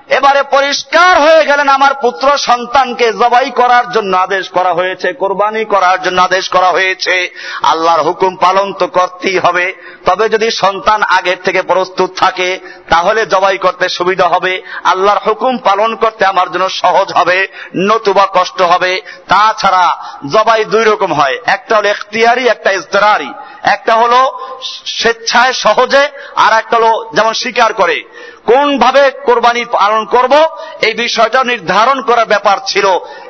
[0.08, 6.02] এবারে পরিষ্কার হয়ে গেলেন আমার পুত্র সন্তানকে জবাই করার জন্য আদেশ করা হয়েছে, কোরবানি করার
[6.02, 7.30] জন্য আদেশ করা হয়েছে।
[7.62, 13.58] আল্লাহর হুকুম পালন তো করতেই হবে। তবে যদি সন্তান আগের থেকে প্রস্তুত থাকে, তাহলে জবাই
[13.58, 20.04] করতে সুবিধা হবে। আল্লাহর হুকুম পালন করতে আমার জন্য সহজ হবে, নতুবা কষ্ট হবে। তাছাড়া
[20.32, 24.38] জবাই দুই রকম হয়। একটা হলো এখতিয়ারি, একটা ইস্তেরারি একটা হলো
[24.86, 28.04] স্বেচ্ছায় সহজে, আর একটা হলো যেমন স্বীকার করে।
[28.46, 30.34] কোন ভাবে কোরবানি পালন করব,
[30.82, 32.86] এই বিষয়টা নির্ধারণ করার ব্যাপার ছিল।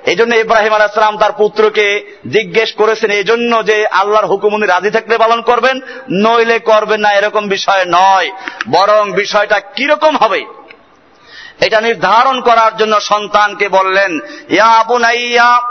[0.06, 4.90] এই জন্য ইব্রাহিম আলাইসালাম তার পুত্রকে জিজ্ঞেস করেছেন এই জন্য যে আল্লাহর হুকুম উনি রাজি
[4.90, 5.80] থাকলে পালন করবেন,
[6.12, 8.30] নইলে করবেন না, এরকম বিষয় নয়।
[8.68, 10.44] বরং বিষয়টা কীরকম হবে?
[11.60, 15.62] এটা নির্ধারণ করার জন্য সন্তানকে বললেন, ইয়া বুনাইয়া,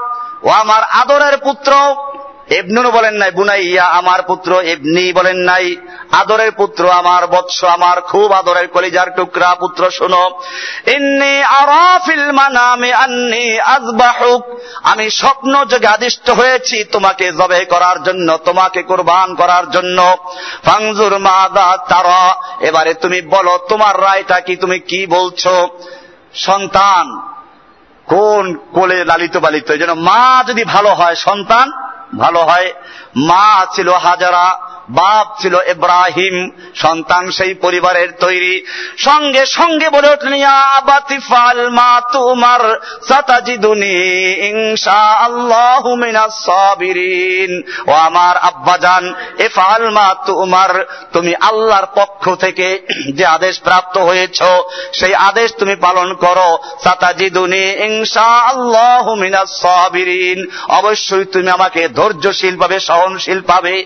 [0.43, 1.71] ও আমার আদরের পুত্র
[2.49, 5.75] এবনুন বলেন নাই, বুনাইয়া আমার পুত্র এবনি বলেন নাই,
[6.12, 10.39] আদরের পুত্র আমার বৎস, আমার খুব আদরের কলিজার টুকরা, পুত্র শোনো,
[10.88, 14.43] ইন্নি আরাফিল মানামে আন্নি আজবাহুক
[14.84, 20.17] আমি স্বপ্ন যোগে আদিষ্ট হয়েছি তোমাকে জবে করার জন্য, তোমাকে কোরবান করার জন্য।
[20.63, 25.69] ফাংজুর মাদা তারা, এবারে তুমি বলো, তোমার রায়টা কি, তুমি কি বলছো?
[26.34, 27.19] সন্তান,
[28.05, 31.71] কোন কোলে লালিত পালিত এই জন্য মা যদি ভালো হয়, সন্তান
[32.18, 32.74] ভালো হয়।
[33.18, 34.46] মা ছিল হাজারা
[34.89, 38.65] বাপ ছিল ইব্রাহিম, সন্তান সেই পরিবারের তৈরি।
[38.98, 40.36] সঙ্গে সঙ্গে বলে উঠলেন
[41.69, 42.82] মা তোমার
[47.88, 49.13] ও আমার আব্বাজান
[51.13, 54.43] তুমি আল্লাহর পক্ষ থেকে যে আদেশ প্রাপ্ত হয়েছ,
[54.93, 59.65] সেই আদেশ তুমি পালন করো। সাতাজিদুনি ইনশা আল্লাহু মিনাস
[60.69, 63.86] অবশ্যই তুমি আমাকে ধৈর্যশীল পাবে সহনশীল পাবে।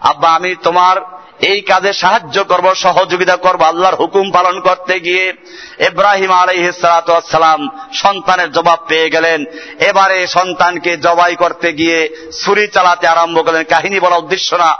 [0.00, 0.96] আব্বা, আমি তোমার
[1.40, 5.24] এই কাজে সাহায্য করব, সহযোগিতা করব, আল্লাহর হুকুম পালন করতে গিয়ে
[5.78, 7.60] ইব্রাহিম আলাইহিসালাম
[7.92, 9.40] সন্তানের জবাব পেয়ে গেলেন।
[9.88, 11.98] এবারে সন্তানকে জবাই করতে গিয়ে
[12.40, 14.70] ছুরি চালাতে আরম্ভ করলেন। কাহিনী বলা উদ্দেশ্য না।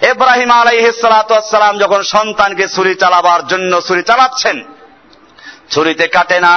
[0.00, 4.56] ইব্রাহিম আলাইহিসালাম যখন সন্তানকে ছুরি চালাবার জন্য ছুরি চালাচ্ছেন,
[5.70, 6.54] ছুরিতে কাটে না।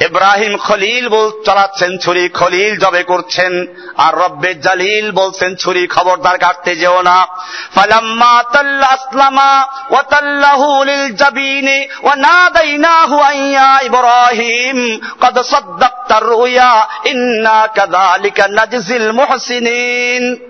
[0.00, 6.76] ইব্রাহিম খলিল বল, চালাচ্ছেন, ছুরি খলিল জবে করছেন। আর রব্বে জালিল বলছেন, ছুরি খবরদার কাটতে
[6.76, 7.26] যেও না।
[7.74, 17.66] ফালাম্মা তাল্লা আসলামা ওয়া তাল্লাহু লিল জাবিনি ওয়া নাদাইনাহু আইয়া ইব্রাহিম, কদ সাদ্দাকতা রুয়া, ইন্না
[17.66, 20.49] কাযালিকা নাজিল মুহসিনিন।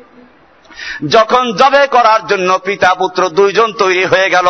[1.09, 4.49] যখন জবে করার জন্য পিতা পুত্র দুইজন তৈরি হয়ে গেল,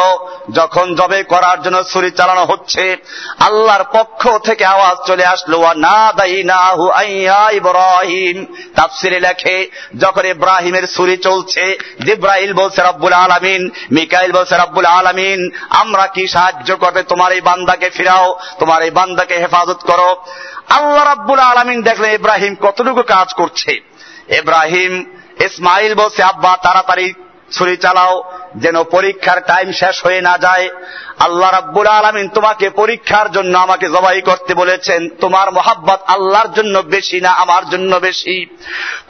[0.50, 2.96] যখন জবে করার জন্য ছুরি চালানো হচ্ছে,
[3.40, 10.24] আল্লাহর পক্ষ থেকে আওয়াজ চলে আসলো না দাই না হু আইয়া ইব্রাহিম। তাফসিরে লেখে, যখন
[10.26, 17.02] ইব্রাহিমের ছুরি চলছে, জিব্রাইল বলছে, রব্বুল আলামিন। মিকাইল বলছে, রব্বুল আলামিন, আমরা কি সাহায্য করবে
[17.02, 18.38] তোমার এই বান্দাকে ফিরাও?
[18.58, 20.16] তোমার এই বান্দাকে হেফাজত করো।
[20.68, 23.80] আল্লাহ রাব্বুল আলামিন দেখলেন ইব্রাহিম কতটুকু কাজ করছে।
[24.28, 27.14] ইব্রাহিম ইসমাইল বলছে, আব্বা, তাড়াতাড়ি
[27.52, 28.24] ছুরি চালাও,
[28.56, 30.68] যেন পরীক্ষার টাইম শেষ হয়ে না যায়।
[31.18, 37.20] আল্লাহ রাব্বুল আলমিন তোমাকে পরীক্ষার জন্য আমাকে জবাই করতে বলেছেন। তোমার মোহাব্বত আল্লাহর জন্য বেশি
[37.20, 38.46] না আমার জন্য বেশি।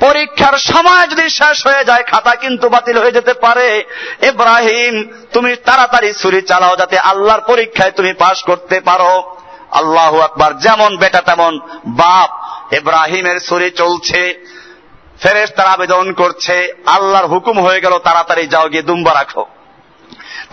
[0.01, 3.85] পরীক্ষার সময় যদি শেষ হয়ে যায়, খাতা কিন্তু বাতিল হয়ে যেতে পারে।
[4.23, 9.37] ইব্রাহিম, তুমি তাড়াতাড়ি ছুরি চালাও যাতে আল্লাহর পরীক্ষায় তুমি পাশ করতে পারো।
[9.71, 12.31] আল্লাহ আকবার, যেমন বেটা তেমন বাপ।
[12.75, 14.47] ইব্রাহিমের ছুরি চলছে।
[15.23, 19.47] ফেরেস তারা আবেদন করছে, আল্লাহর হুকুম হয়ে গেল, তাড়াতাড়ি যাও গিয়ে দুম্বা রাখো।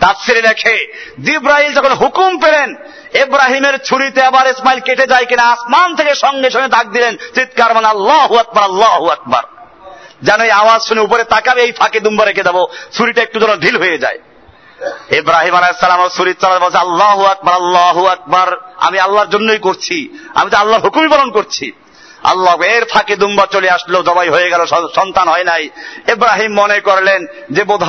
[0.00, 0.76] তাফসিরে লেখে
[1.24, 2.76] জিব্রাহিম যখন হুকুম পেলেন,
[3.24, 7.88] ইব্রাহিমের ছুরিতে আবার ইসমাইল কেটে যায় কিনা, আসমান থেকে সঙ্গে সঙ্গে ডাক দিলেন, চিৎকার মানে
[7.88, 9.44] আল্লাহ আকবার আল্লাহ আকবার।
[10.22, 13.76] যেন এই আওয়াজ শুনে উপরে তাকাবে, এই ফাঁকে দুম্বা রেখে দেবো, ছুরিটা একটু যেন ঢিল
[13.76, 14.18] হয়ে যায়।
[15.10, 19.96] ইব্রাহিম আলাইসালাম ছুরি চালা বলছে, আল্লাহ আকবার আল্লাহ আকবার, আমি আল্লাহর জন্যই করছি,
[20.34, 21.72] আমি তো আল্লাহর হুকুমই পালন করছি।
[22.22, 25.68] আল্লাহ এর ফাঁকে দুম্বা চলে আসলো, জবাই হয়ে গেল, সন্তান হয় নাই।
[26.08, 27.82] ইব্রাহিম মনে করলেন যে বোধ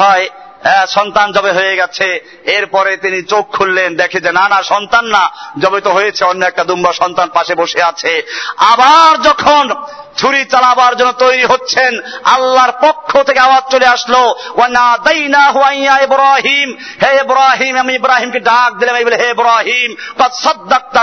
[0.87, 5.81] সন্তান জবে হয়ে গেছে। এরপরে তিনি চোখ খুললেন, দেখে যে, না না, সন্তান না, জবে
[5.81, 8.21] তো হয়েছে, অন্য একটা দুম্বা সন্তান পাশে বসে আছে।
[8.57, 9.73] আবার যখন
[10.17, 14.35] ছুরি চালাবার জন্য তৈরি হচ্ছেন, আল্লাহর পক্ষ থেকে আওয়াজ চলে আসলো
[16.03, 19.95] ইব্রাহিম। হে ইব্রাহিম, আমি ইব্রাহিমকে ডাক দিলাম। এই বলে, হে ইব্রাহিম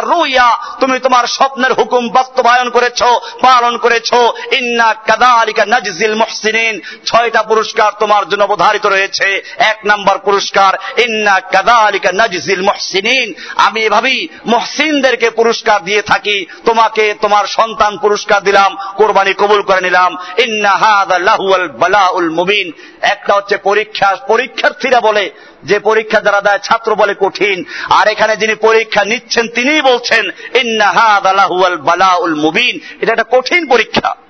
[0.03, 3.03] রুইয়া, তুমি তোমার স্বপ্নের হুকুম বাস্তবায়ন করেছ,
[3.43, 4.13] পালন করেছ।
[4.53, 12.13] ইন্না কাদালিকা নাজিল মুহসিনিন। ছয়টা পুরস্কার তোমার জন্য অবধারিত রয়েছে। এক নাম্বার পুরস্কার, ইন্না কাদালিকা
[12.13, 19.63] নাজিল মুহসিনিন। আমি এভাবেই মুহসিনদেরকে পুরস্কার দিয়ে থাকি, তোমাকে, তোমার সন্তান পুরস্কার দিলাম, কোরবানি কবুল
[19.63, 25.31] করে নিলাম। ইন্না হাদ লাহুয়াল বালাউল মুবিন। একটা হচ্ছে পরীক্ষা, পরীক্ষার্থীরা বলে,
[25.65, 31.27] যে পরীক্ষা যারা দেয় ছাত্র বলে কঠিন। আর এখানে যিনি পরীক্ষা নিচ্ছেন, তিনিই বলছেন ইন্নাহাদ
[31.27, 34.26] আলাহুয়াল বালাউল মুবিন। এটা একটা কঠিন পরীক্ষা।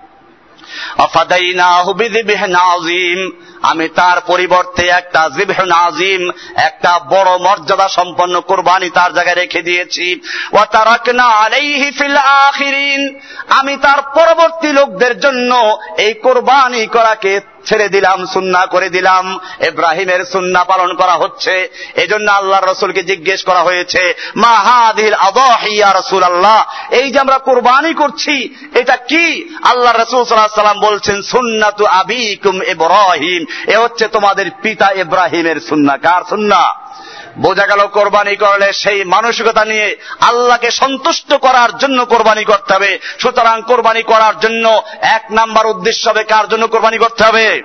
[3.62, 10.20] আমি তার পরিবর্তে একটা জিবহ নাজিম একটা বড় মর্যাদা সম্পন্ন কোরবানি তার জায়গায় রেখে দিয়েছি।
[13.48, 20.64] আমি তার পরবর্তী লোকদের জন্য এই কোরবানি করাকে ছেড়ে দিলাম, সুন্না করে দিলাম, এব্রাহিমের সুন্না
[20.64, 27.18] পালন করা হচ্ছে। এজন্য আল্লাহ রসুলকে জিজ্ঞেস করা হয়েছে মাহাদিল আবহিয়া রসুল আল্লাহ এই যে
[27.18, 29.54] আমরা কোরবানি করছি, এটা কি?
[29.62, 36.22] আল্লাহ রসুল সাল্লাহ সাল্লাম বলছেন, সুন্নাতু আবিকুম ইব্রাহিম। এ হচ্ছে তোমাদের পিতা এব্রাহিমের সুন্না। কার
[36.28, 36.62] সুন্না?
[37.40, 43.62] বোঝা গেল কোরবানি করলে সেই মানসিকতা নিয়ে আল্লাহকে সন্তুষ্ট করার জন্য কোরবানি করতে হবে। সুতরাং
[43.62, 47.62] কোরবানি করার জন্য এক নাম্বার উদ্দেশ্য হবে কার জন্য কোরবানি করতে হবে?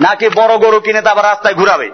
[0.00, 1.90] নাকি বড় গরু কিনে তারপর রাস্তায় ঘুরাবে?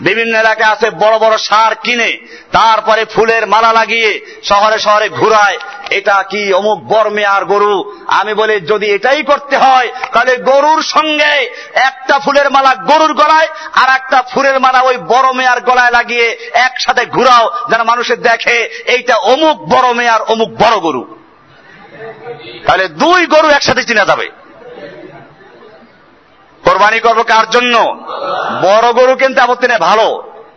[0.00, 2.18] বিভিন্ন এলাকায় আছে বড় বড় সার কিনে,
[2.52, 5.58] তারপরে ফুলের মালা লাগিয়ে শহরে শহরে ঘুরায়।
[5.90, 7.94] এটা কি অমুক বর্মে আর গরু?
[8.06, 13.88] আমি বলি, যদি এটাই করতে হয়, তাহলে গরুর সঙ্গে একটা ফুলের মালা গরুর গলায়, আর
[13.88, 19.56] একটা ফুলের মালা ওই বড় মেয়ার গলায় লাগিয়ে একসাথে ঘুরাও, যেন মানুষের দেখে এইটা অমুক
[19.68, 21.16] বড় মেয়ার, অমুক বড় গরু।
[22.66, 24.30] তাহলে দুই গরু একসাথে চিনা যাবে।
[26.64, 27.74] কোরবানি করব কার জন্য?
[28.62, 30.08] বড় গরু কিন্তু আপত্তি নেই ভালো,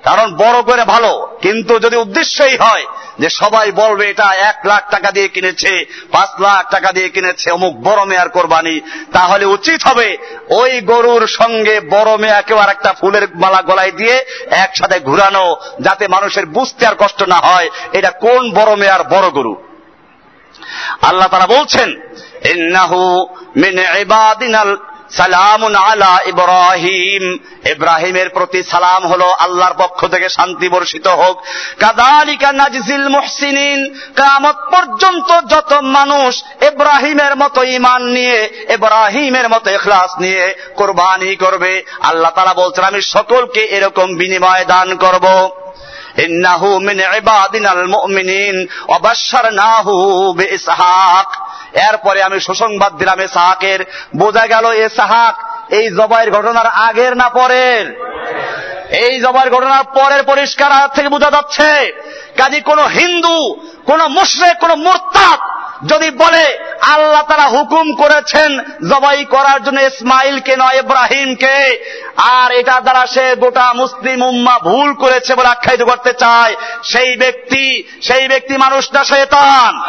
[0.04, 2.86] কারণ বড় করে ভালো। কিন্তু যদি উদ্দেশ্যই হয়
[3.20, 5.74] যে সবাই বলবে, এটা এক লাখ টাকা দিয়ে কিনেছে,
[6.12, 8.76] পাঁচ লাখ টাকা দিয়ে কিনেছে, অমুক বড় মেয়ার কোরবানি,
[9.14, 10.08] তাহলে উচিত হবে
[10.50, 14.16] ওই গরুর সঙ্গে বড় মেয়াকেও আর একটা ফুলের মালা গলায় দিয়ে
[14.64, 15.46] একসাথে ঘুরানো,
[15.82, 19.54] যাতে মানুষের বুঝতে আর কষ্ট না হয় এটা কোন বড় মেয়ার বড় গরু।
[21.02, 21.90] আল্লাহ তারা বলছেন,
[22.54, 23.02] ইন্নাহু
[23.56, 23.76] মিন
[25.12, 31.42] সালামুন আলা ইব্রাহিম। ইব্রাহিমের প্রতি সালাম হলো আল্লাহর পক্ষ থেকে শান্তি বর্ষিত হোক।
[31.80, 40.56] কাদালিকা নাজিল মুহসিনিন। কামত পর্যন্ত যত মানুষ ইব্রাহিমের মতো ইমান নিয়ে, ইব্রাহিমের মতো এখলাস নিয়ে
[40.76, 45.50] কোরবানি করবে, আল্লাহ তারা বলছেন, আমি সকলকে এরকম বিনিময় দান করব।
[46.26, 49.94] ইন্নাহু মিন ইবাদিনাল মুমিনিন ওয়াবাশশারনাহু
[50.34, 51.28] বিইসহাক
[51.78, 55.36] এরপরে আমি সুসংবাদ দিলাম এ সাহাকের বোঝা গেল এ সাহাক
[55.74, 57.86] এই জবাইয়ের ঘটনার আগের না পরের?
[58.92, 61.92] এই জবাইয়ের ঘটনার পরের পরিষ্কার থেকে বোঝা যাচ্ছে,
[62.38, 63.56] কাজী কোন হিন্দু,
[63.86, 68.60] কোন মুশরেক, কোন মোরতাদ যদি বলে, আল্লাহ তারা হুকুম করেছেন
[68.90, 71.84] জবাই করার জন্য ইসমাইলকে নয়, ইব্রাহিমকে,
[72.18, 77.84] আর এটা দ্বারা সে গোটা মুসলিম উম্মা ভুল করেছে বলে আখ্যায়িত করতে চায়, সেই ব্যক্তি
[78.02, 79.82] সেই ব্যক্তি মানুষটা শয়তান।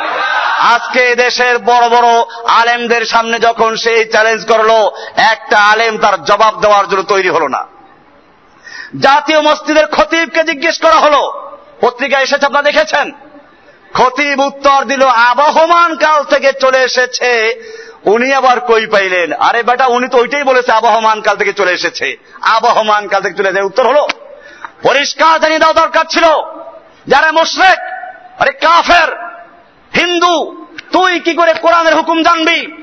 [0.75, 2.07] আজকে দেশের বড় বড়
[2.47, 4.71] আলেমদের সামনে যখন সেই চ্যালেঞ্জ করল,
[5.17, 7.67] একটা আলেম তার জবাব দেওয়ার জন্য তৈরি হলো না।
[9.01, 11.33] জাতীয় মসজিদের খতিবকে জিজ্ঞেস করা হলো।
[11.81, 13.13] পত্রিকা এসেছে, আপনারা দেখেছেন?
[13.95, 17.55] খতিব উত্তর দিল, আবহমান কাল থেকে চলে এসেছে।
[18.05, 19.33] উনি আবার কই পাইলেন?
[19.33, 23.63] আরে বেটা, উনি তো ওইটাই বলেছে, আবহমান কাল থেকে চলে এসেছে। আবহমান কাল থেকে চলে
[23.63, 24.09] উত্তর হলো,
[24.83, 26.25] পরিষ্কার জানিয়ে দেওয়া দরকার ছিল,
[27.07, 27.79] যারা মুশরেক,
[28.41, 29.09] আরে কাফের,
[29.95, 32.78] হিন্দু, তুই কি করে কোরআনের হুকুম জানবি?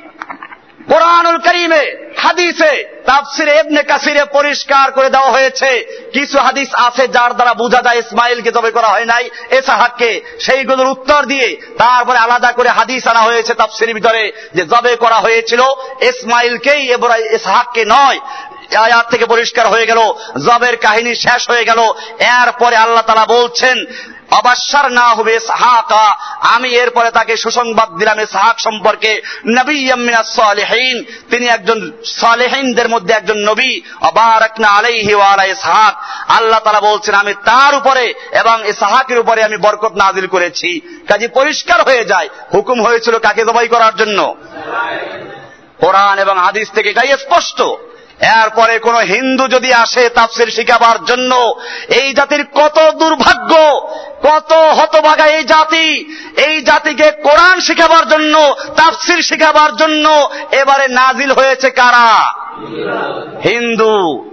[0.91, 1.83] কোরআনুল করিমে,
[2.17, 2.73] হাদিসে,
[3.05, 5.69] তাফসিরে এবনে কাসিরে পরিষ্কার করে দেওয়া হয়েছে।
[6.13, 11.23] কিছু হাদিস আছে যার দ্বারা বোঝা যায় ইসমাইলকে তবে করা হয় নাই, এসাহাককে। সেইগুলোর উত্তর
[11.23, 15.61] দিয়ে তারপরে আলাদা করে হাদিস আনা হয়েছে তাফসিরের ভিতরে যে জবে করা হয়েছিল।
[16.01, 18.19] ইসমাইলকেই এবার এসাহাককে নয়
[18.75, 19.99] আয়াত থেকে পরিষ্কার হয়ে গেল
[20.45, 21.79] জবের কাহিনী শেষ হয়ে গেল।
[22.19, 23.85] এরপরে আল্লাহ তালা বলছেন
[24.31, 29.89] অবাসার না হবে সাহাকা। আমি এরপরে তাকে সুসংবাদ দিলাম সাহাক সম্পর্কে। নবী
[30.25, 35.95] সালেহীন। তিনি একজন সালেহীনদের মধ্যে একজন নবী। অবারাকনা আলাইহি ওয়ালা ইসহাক।
[36.31, 41.81] আল্লাহ তারা বলছেন, আমি তার উপরে এবং ইসহাকের উপরে আমি বরকত নাজিল করেছি। কাজে পরিষ্কার
[41.81, 44.35] হয়ে যায়। হুকুম হয়েছিল কাকে জবাই করার জন্য?
[45.77, 47.61] কোরআন এবং হাদিস থেকে এটাই স্পষ্ট।
[48.21, 51.55] এরপরে কোন হিন্দু যদি আসে তাফসির শিখাবার জন্য,
[51.89, 53.55] এই জাতির কত দুর্ভাগ্য!
[54.25, 61.69] কত হতভাগা এই জাতি। এই জাতিকে কোরআন শিখাবার জন্য তাফসির শিখাবার জন্য এবারে নাজিল হয়েছে
[61.69, 62.33] কারা?
[63.43, 64.25] হিন্দু।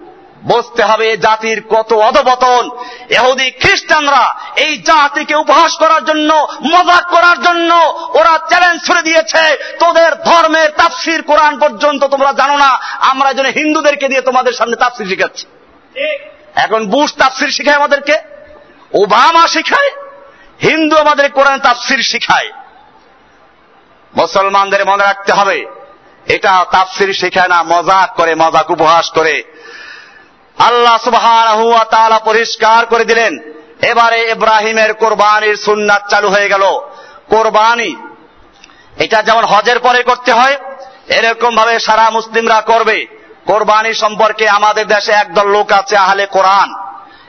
[0.44, 2.70] বুঝতে হবে জাতির কত অধপতন।
[3.08, 7.74] এহুদি খ্রিস্টানরা এই জাতিকে উপহাস করার জন্য মজাক করার জন্য
[8.14, 12.70] ওরা চ্যালেঞ্জ ছুড়ে দিয়েছে। তোদের ধর্মের তাফসির কোরআন পর্যন্ত তোমরা জানো না।
[13.00, 15.46] আমরা যেন হিন্দুদেরকে দিয়ে তোমাদের সামনে তাফসির শিখাচ্ছি।
[16.54, 18.31] এখন বুশ তাফসির শিখায় আমাদেরকে।
[18.94, 19.90] ওবামা শিখায়,
[20.60, 22.50] হিন্দু আমাদের কোরআন তাফসির শিখায়।
[24.14, 25.58] মুসলমানদের মনে রাখতে হবে,
[26.26, 29.34] এটা তাফসির শিখায় না, মজাক করে, মজাক উপহাস করে।
[30.58, 33.32] আল্লাহ সুবহান পরিষ্কার করে দিলেন,
[33.82, 36.64] এবারে ইব্রাহিমের কোরবানির সুন্নাত চালু হয়ে গেল।
[37.28, 37.90] কোরবানি,
[38.96, 40.56] এটা যেমন হজের পরে করতে হয়
[41.08, 42.98] এরকম ভাবে সারা মুসলিমরা করবে।
[43.46, 46.68] কোরবানি সম্পর্কে আমাদের দেশে একদল লোক আছে আহলে কোরআন।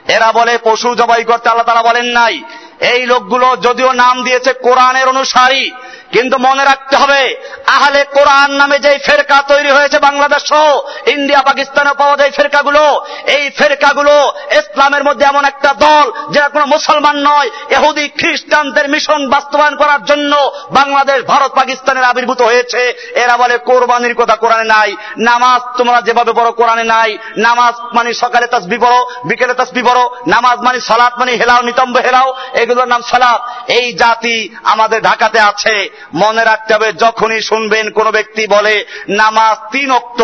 [0.07, 2.43] এরা বলে পশু জবাই করতে আল্লাহ তারা বলেন নাই।
[2.79, 5.71] এই লোকগুলো যদিও নাম দিয়েছে কোরআনের অনুসারী
[6.13, 7.21] কিন্তু মনে রাখতে হবে,
[7.75, 10.43] আহলে কোরআন নামে যে ফেরকা তৈরি হয়েছে বাংলাদেশ
[11.15, 12.83] ইন্ডিয়া, পাকিস্তানে পাওয়া যায় ফেরকাগুলো,
[13.35, 14.15] এই ফেরকাগুলো
[14.59, 20.33] ইসলামের মধ্যে এমন একটা দল যারা কোনো মুসলমান নয় এহুদি খ্রিস্টানদের মিশন বাস্তবায়ন করার জন্য
[20.71, 22.81] বাংলাদেশ, ভারত, পাকিস্তানের আবির্ভূত হয়েছে।
[23.15, 28.47] এরা বলে, কোরবানির কথা কোরআনে নাই, নামাজ তোমরা যেভাবে বড় কোরআনে নাই, নামাজ মানে সকালে
[28.47, 33.41] তাসবি পড়ো, বিকেলে তাসবি পড়ো, নামাজ মানে সালাত মানে হেলাও, নিতম্ব হেলাও, এগুলোর নাম সালাত।
[33.71, 35.75] এই জাতি আমাদের ঢাকাতে আছে
[36.21, 38.75] মনে রাখতে হবে, যখনই শুনবেন কোন ব্যক্তি বলে
[39.21, 40.21] নামাজ তিন অক্ত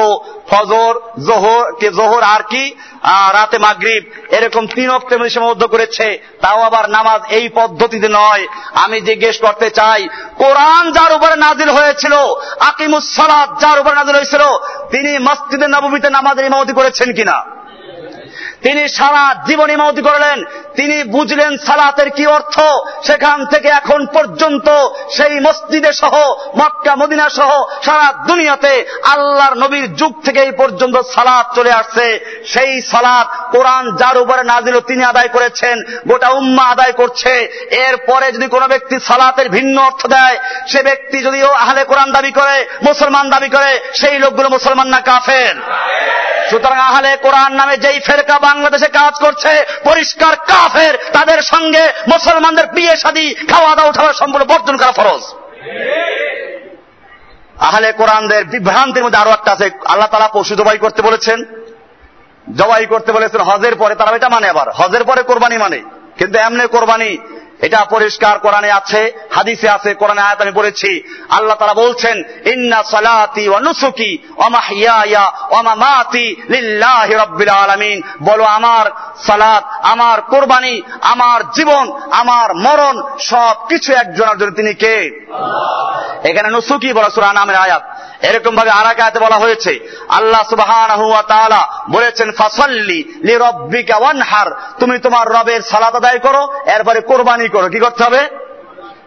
[0.50, 0.94] ফজর,
[1.28, 1.66] জোহর
[1.98, 2.64] জোহর আর কি
[3.38, 4.04] রাতে মাগরিব,
[4.38, 6.08] এরকম তিন মধ্যে সীমাবদ্ধ করেছে,
[6.42, 8.44] তাও আবার নামাজ এই পদ্ধতিতে নয়।
[8.84, 10.02] আমি জিজ্ঞেস করতে চাই,
[10.42, 12.16] কোরআন যার উপরে নাজিল হয়েছিল,
[12.70, 14.44] আকিমুস সালাদ যার উপরে নাজিল হয়েছিল,
[14.94, 17.38] তিনি মসজিদে নবমীতে নামাজের ইমামতি করেছেন কিনা?
[18.64, 20.44] তিনি সারা জীবন ইমামতি করলেন।
[20.76, 22.60] তিনি বুঝলেন সালাতের কি অর্থ।
[23.08, 24.68] সেখান থেকে এখন পর্যন্ত
[25.10, 26.16] সেই মসজিদে সহ,
[26.58, 32.08] মক্কা, মদিনা সহ সারা দুনিয়াতে আল্লাহর নবীর যুগ থেকে এই পর্যন্ত সালাত চলে আসছে।
[32.48, 37.34] সেই সালাত কোরআন যার উপরে নাজিল তিনি আদায় করেছেন, গোটা উম্মা আদায় করছে।
[37.72, 40.38] এরপরে যদি কোনো ব্যক্তি সালাতের ভিন্ন অর্থ দেয়,
[40.68, 45.56] সে ব্যক্তি যদিও আহলে কোরআন দাবি করে, মুসলমান দাবি করে, সেই লোকগুলো মুসলমান না, কাফের।
[46.50, 52.98] সুতরাং আহলে কোরআন নামে যেই ফেরকা বাংলাদেশে কাজ করছে, পরিষ্কার কাফের, তাদের সঙ্গে মুসলমানদের বিয়ে
[52.98, 55.24] শাদী খাওয়া দাওয়া উঠাবার সম্পূর্ণ বর্জন করা ফরজ।
[57.60, 61.44] আহলে কোরআনদের বিভ্রান্তির মধ্যে আরও একটা আছে। আল্লাহ তালা পশু জবাই করতে বলেছেন,
[62.56, 65.80] জবাই করতে বলেছেন, হজের পরে, তারা এটা মানে আবার, হজের পরে কোরবানি মানে।
[66.18, 67.18] কিন্তু এমনি কোরবানি
[67.62, 73.50] এটা পরিষ্কার কোরআনে আছে হাদিসে আছে কোরআনে আয়াত আমি পড়েছি আল্লাহ তারা বলছেন ইন্না সালাতি
[73.50, 78.86] ওয়া নুসুকি ওয়া মাহইয়ায়া ওয়া মামাতি লিল্লাহি রাব্বিল আলামিন। বলো আমার
[79.28, 84.98] সালাত আমার কোরবানি আমার জীবন আমার মরণ সব কিছু একজনের জন্য তিনি কে?
[86.24, 87.84] এখানে নুসুকি বলা সূরা নামের আয়াত।
[88.21, 94.49] এরকম ভাবে আর আয়াতে বলা হয়েছে আল্লাহ সুবহানাহু ওয়া তাআলা বলেছেন ফাসাল্লি লিরাব্বিকা ওয়ানহার
[94.81, 98.23] তুমি তোমার রবের সালাত আদায় করো এরপরে কোরবানি করো কি করতে হবে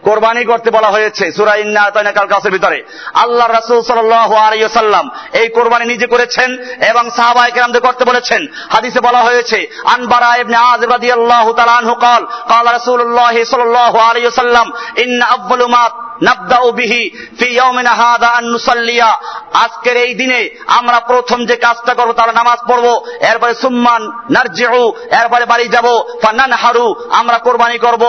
[0.04, 2.84] কোরবানি করতে বলা হয়েছে সুরা ইন্না তাইনা কাল কাসের ভিতরে
[3.14, 9.00] আল্লাহ রাসূল সাল্লাল্লাহু আলাইহি ওয়াসাল্লাম এই কোরবানি নিজে করেছেন এবং সাহাবায়ে কেরামদের করতে বলেছেন হাদিসে
[9.00, 14.28] বলা হয়েছে আনবারা ইবনে আযিব রাদিয়াল্লাহু তাআলা আনহু قال قال رسول الله صلى الله عليه
[14.28, 14.74] وسلم
[15.04, 16.01] ان اول ما
[19.65, 22.87] আজকের এই দিনে আমরা প্রথম যে কাজটা করব তাহলে নামাজ পড়ব,
[23.31, 25.87] এরপরে সুম্মান নারজিউ, এরপরে বাড়ি যাব,
[26.23, 28.03] ফানানহারু, আমরা কোরবানি করব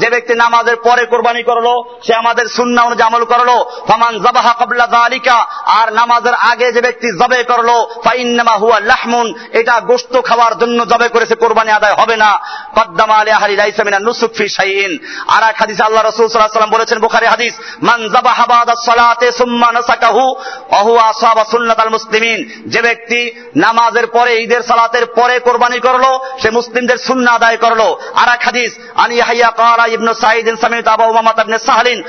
[0.00, 3.50] যে ব্যক্তি নামাজের পরে কোরবানি করল, সে আমাদের সুন্নাহ অনুযায়ী আমল করল,
[3.88, 7.70] ফামান যাবাহা ক্বাবলা যালিকা, আর নামাজের আগে যে ব্যক্তি জবে করল,
[8.04, 12.38] ফাইন্নামা হুয়া লাহমুন, এটা গোশত খাওয়ার জন্য জবে করেছে, কোরবানি আদায় হবে না।
[12.76, 14.30] কদ্দামা আলী আহলি লাইসা মিনান নুসুক
[14.88, 16.28] ফি আর এক হাদিসে আল্লাহ রাসূল
[16.66, 18.08] বলেছেন, বুখারী হাদিস, মান
[18.84, 20.34] সালাতে সুম্মা নাসাকাহু
[21.90, 27.80] মুসলিমিন। যে ব্যক্তি নামাজের পরে, ঈদের সালাতের পরে কোরবানি করল, সে মুসলিমদের সুন্নাহ আদায় করল।
[28.14, 28.72] আর এক হাদিস
[29.88, 30.88] ইবনু সামিত
[31.40, 32.02] ইবনে সাহলিন।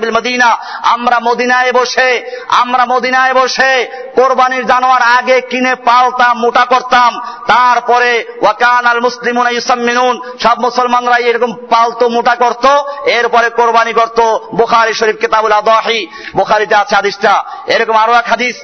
[0.00, 7.20] বিল মদিনা। আমরা মদিনায় বসে, আমরা মদিনায় বসে কোরবানির জানোয়ার আগে কিনে পালতাম, মোটা করতাম।
[7.46, 12.66] তারপরে ওয়াকান আল মুসলিমুন ইউসাম্মিনুন। সব মুসলমানরা এরকম পালতো, মোটা করত,
[13.08, 14.20] এরপরে কোরবানি করত,
[14.54, 16.00] বোখারি শরীফ কেতাবুল আদাহি,
[16.36, 17.34] বোখারিতে আছে হাদিসটা।
[17.66, 18.56] এরকম আরও এক হাদিস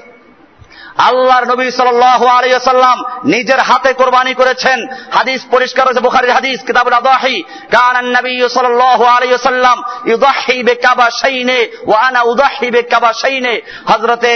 [1.09, 2.97] আল্লাহর নবী সাল্লাল্লাহু আলাইহি ওয়াসাল্লাম
[3.35, 4.79] নিজের হাতে কোরবানি করেছেন।
[5.17, 7.37] হাদিস পরিষ্কার হয়েছে, বুখারীর হাদিস, কিতাবুল আদাহি।
[7.75, 9.79] কানান নবী সাল্লাল্লাহু আলাইহি ওয়াসাল্লাম
[10.11, 13.55] ইউদাহি বিকাবাশাইনে ওয়া আনা উদাহি বিকাবাশাইনে।
[13.91, 14.33] হযরতে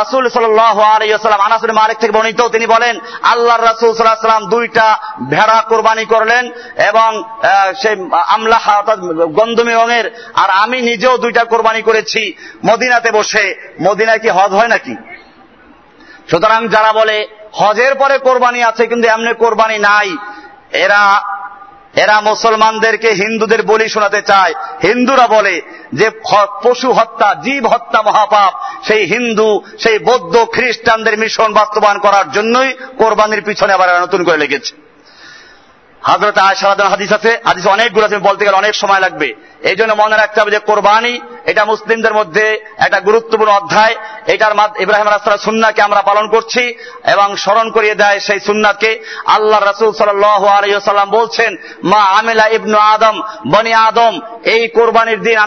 [0.00, 2.94] রাসূল সাল্লাল্লাহু আলাইহি ওয়াসাল্লাম, আনাস বিন মালিক থেকে বর্ণিত, তিনি বলেন,
[3.32, 4.86] আল্লাহর রাসূল সাল্লাল্লাহু আলাইহি ওয়াসাল্লাম দুইটা
[5.32, 6.44] ভেড়া কোরবানি করলেন
[6.90, 7.10] এবং
[7.82, 7.94] সেই
[8.34, 8.98] আমলাহ অর্থাৎ
[9.38, 10.06] গন্ধমি রঙের,
[10.42, 12.22] আর আমি নিজেও দুইটা কোরবানি করেছি।
[12.68, 13.44] মদিনাতে বসে,
[13.86, 14.94] মদিনায় কি হজ হয় নাকি?
[16.30, 20.16] সুতরাং যারা বলে, হজের পরে কোরবানি আছে কিন্তু এমনি কোরবানি নাই,
[20.72, 21.02] এরা
[21.94, 25.62] এরা মুসলমানদেরকে হিন্দুদের বলি শোনাতে চায়। হিন্দুরা বলে
[25.92, 26.10] যে
[26.64, 28.52] পশু হত্যা, জীব হত্যা মহাপাপ,
[28.84, 34.72] সেই হিন্দু, সেই বৌদ্ধ, খ্রিস্টানদের মিশন বাস্তবায়ন করার জন্যই কোরবানির পিছনে আবার নতুন করে লেগেছে।
[36.02, 39.34] হাজরত আয়সারাদ হাদিস আছে, হাদিস অনেকগুলো আছে বলতে গেলে অনেক সময় লাগবে।
[39.70, 43.94] এই জন্য মনে রাখতে হবে যে কোরবানি এটা মুসলিমদের মধ্যে একটা গুরুত্বপূর্ণ অধ্যায়।
[44.26, 46.74] এটার ইব্রাহিম রাস্তার সুন্নাকে আমরা পালন করছি
[47.12, 53.20] এবং স্মরণ করিয়ে দেয় সেই সুন্নাকে। আল্লাহ রাসুল সাল্লাম বলছেন, মা আমেলা ইবনু আদম,
[53.52, 55.38] বনি আদম, এই কোরবানির দিন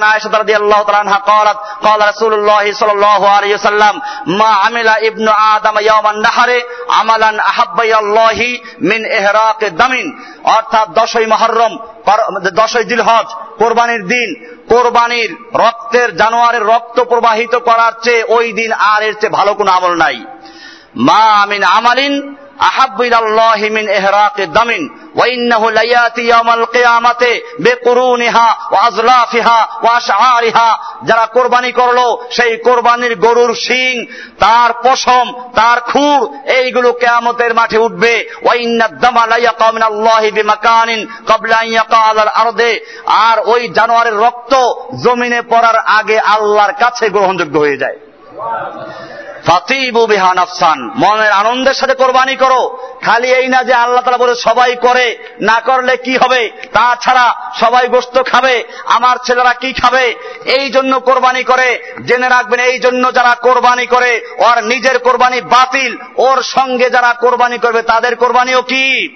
[4.28, 4.70] মা
[5.02, 5.76] ইবনু আদম
[6.88, 7.39] আমালান
[8.82, 9.04] মিন
[10.44, 11.78] অর্থাৎ দশই মহরম
[12.39, 13.26] দশই দিলহজ,
[13.58, 19.53] কোরবানির দিন কোরবানির রক্তের জানোয়ারের রক্ত প্রবাহিত করার চেয়ে ওই দিন আর এর চেয়ে ভালো
[19.53, 20.17] কোনো আমল নাই।
[20.95, 22.13] মা আমিন আমালিন
[31.03, 34.05] যারা কোরবানি করল, সেই কোরবানির গরুর শিং,
[34.39, 38.30] তার পশম, তার খুর, এইগুলো কেয়ামতের মাঠে উঠবে।
[42.28, 44.53] আরদে। আর ওই জানোয়ারের রক্ত
[45.03, 47.99] জমিনে পড়ার আগে আল্লাহর কাছে গ্রহণযোগ্য হয়ে যায়।
[50.34, 55.18] নাফসান। মনের আনন্দের সাথে কোরবানি করো। খালি এই না যে আল্লাহ তালা বলে সবাই করে,
[55.41, 56.52] না করলে কি হবে?
[56.74, 60.16] তাছাড়া সবাই গোস্ত খাবে, আমার ছেলেরা কি খাবে?
[60.45, 65.97] এই জন্য কোরবানি করে, জেনে রাখবেন, এই জন্য যারা কোরবানি করে, ওর নিজের কোরবানি বাতিল,
[66.18, 69.08] ওর সঙ্গে যারা কোরবানি করবে, তাদের কোরবানিও কি?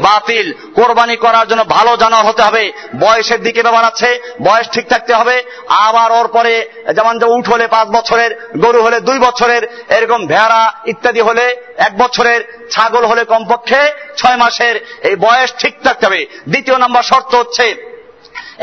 [0.00, 5.14] বাতিল। কোরবানি করার জন্য ভালো জানোয়ার হতে হবে, বয়সের দিকে ব্যাপার আছে, বয়স ঠিক থাকতে
[5.14, 10.26] হবে, আবার ওর পরে, যেমন যে উঠ হলে পাঁচ বছরের, গরু হলে দুই বছরের, এরকম
[10.26, 16.26] ভেড়া ইত্যাদি হলে এক বছরের, ছাগল হলে কমপক্ষে ছয় মাসের, এই বয়স ঠিক থাকতে হবে।
[16.48, 17.81] দ্বিতীয় নম্বর শর্ত হচ্ছে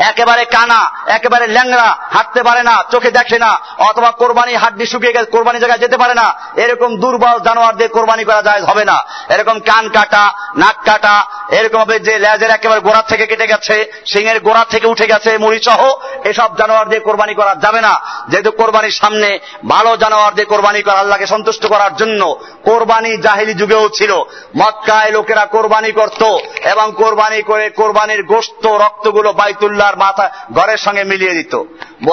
[0.08, 3.50] একেবারে কানা, একেবারে ল্যাংরা হাঁটতে পারে না, চোখে দেখে না,
[3.88, 6.26] অথবা কোরবানি হাড্ডি শুকিয়ে গেছে কোরবানি জায়গায় যেতে পারে না,
[6.56, 7.36] এরকম দুর্বল
[7.78, 8.96] দিয়ে কোরবানি করা যায়, হবে না।
[9.34, 10.24] এরকম কান কাটা,
[10.56, 11.16] নাক কাটা
[11.50, 13.76] এরকম হবে যে লেজের একেবারে গোড়া থেকে কেটে গেছে
[14.06, 15.80] সিংয়ের গোড়া থেকে উঠে গেছে মুড়ি সহ
[16.24, 17.92] এসব জানোয়ার দিয়ে কোরবানি করা যাবে না।
[18.30, 19.28] যেহেতু কোরবানির সামনে
[19.68, 22.20] ভালো জানোয়ার দিয়ে কোরবানি করা আল্লাহকে সন্তুষ্ট করার জন্য
[22.64, 24.12] কোরবানি জাহিলি যুগেও ছিল।
[24.60, 26.22] মক্কায় লোকেরা কোরবানি করত
[26.72, 29.30] এবং কোরবানি করে কোরবানির গোস্ত, রক্তগুলো
[29.96, 31.62] বাইতুল্লাহর মাথা ঘরের সঙ্গে মিলিয়ে দিত।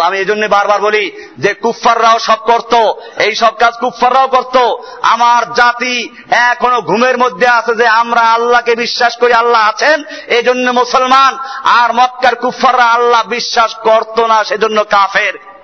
[0.04, 2.76] আমি এই জন্য বারবার বলি যে কুফাররাও সব করত,
[3.22, 4.58] এই সব কাজ কুফাররাও করত।
[5.02, 10.72] আমার জাতি এখনও ঘুমের মধ্যে আছে যে আমরা আল্লাহকে বিশ্বাস করি, আল্লাহ আছেন এই জন্য
[10.72, 15.57] মুসলমান। আর মক্কার কুফাররা আল্লাহ বিশ্বাস করত না, সেজন্য কাফের।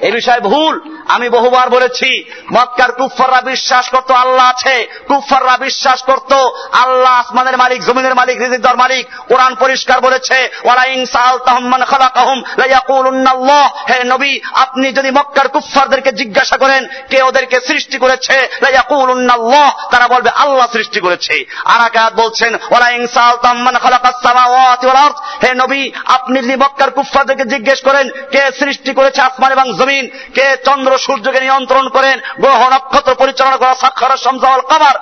[0.00, 6.32] এ বিষয়ে ভুল। আমি বহুবার বলেছি, মক্কার কুফাররা বিশ্বাস করত আল্লাহ আছে কুফাররা বিশ্বাস করত
[6.72, 13.92] আল্লাহ আসমানের মালিক, জমিনের মালিক রিজিকদার মালিক। কোরআন পরিষ্কার বলেছে, ওয়ালাইন সাল তাহমান খালাকাহুম লায়াকুলুন্নাল্লাহ।
[13.92, 18.48] হে নবী, আপনি যদি মক্কার কুফারদেরকে জিজ্ঞাসা করেন, কে ওদেরকে সৃষ্টি করেছে?
[18.62, 25.06] লায়াকুলুন্নাল্লাহ। তারা বলবে, আল্লাহ সৃষ্টি করেছে। আর আকাত বলছেন, ওয়ালাইন সাল তাহমান খালাকাস সামাওয়াতি ওয়াল
[25.06, 30.04] আরদ। হে নবী, আপনি যদি মক্কার কুফারদেরকে জিজ্ঞেস করেন, কে সৃষ্টি করেছে আসমান এবং জমিন
[30.34, 34.96] কে চন্দ্র সূর্যকে নিয়ন্ত্রণ করেন গ্রহ নক্ষত্র পরিচালনা করা সাক্ষর সমজাওয়াল কামার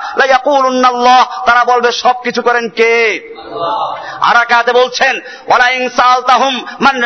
[1.46, 2.94] তারা বলবে সবকিছু করেন কে?
[4.28, 5.14] আর আকাতে বলছেন
[5.96, 6.96] সালতাহুম মান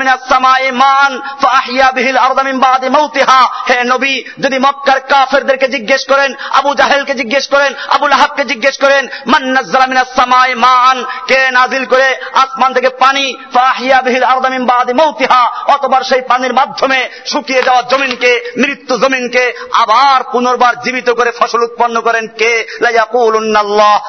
[0.00, 1.12] মিনাস সামাই মান
[1.42, 7.14] ফাহিয়া বিহিল আরদা মিন বাদি মাউতিহা। হে নবী যদি মক্কার কাফেরদেরকে জিজ্ঞেস করেন আবু জাহেলকে
[7.14, 10.96] জিজ্ঞেস করেন আবু লাহাবকে জিজ্ঞেস করেন মান নাযালা মিনাস সামাই মান
[11.28, 13.24] কে নাজিল করে আসমান থেকে পানি
[13.54, 15.42] ফাহিয়া বিহিল আরদা মিন বাদি মাউতিহা
[15.74, 22.00] অতবার সেই পানির মাধ্যমে শুকিয়ে যাওয়া জমিনকে, মৃত্যু জমিনকে আবার পুনর্বার জীবিত করে ফসল উৎপন্ন
[22.00, 22.66] করেন কে?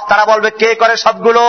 [0.10, 1.44] তারা বলবে, কে করে সবগুলো?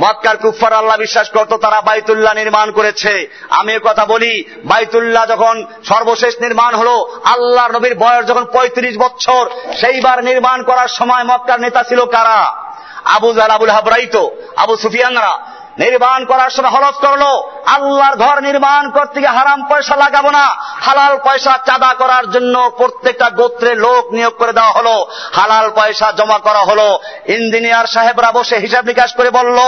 [0.00, 6.34] মক্কার কুফার আল্লাহ বিশ্বাস করত, তারা বাইতুল্লাহ নির্মাণ করেছে। আমি কথা বলি, বাইতুল্লাহ যখন সর্বশেষ
[6.40, 12.04] নির্মাণ হলো আল্লাহ নবীর বয়স যখন পঁয়ত্রিশ বছর, সেইবার নির্মাণ করার সময় মক্কার নেতা ছিল
[12.04, 12.64] কারা?
[13.04, 15.38] আবু জাল আবুল হাবরাইতো আবু সুফিয়ানরা।
[15.78, 17.22] নির্মাণ করার সময় হলফ করল।
[17.66, 23.30] আল্লাহর ঘর নির্মাণ করতে গিয়ে হারাম পয়সা লাগাবো না। হালাল পয়সা চাঁদা করার জন্য প্রত্যেকটা
[23.30, 28.84] গোত্রে লোক নিয়োগ করে দেওয়া হলো। হালাল পয়সা জমা করা হলো। ইঞ্জিনিয়ার সাহেবরা বসে হিসাব
[28.84, 29.58] নিকাশ করে বলল,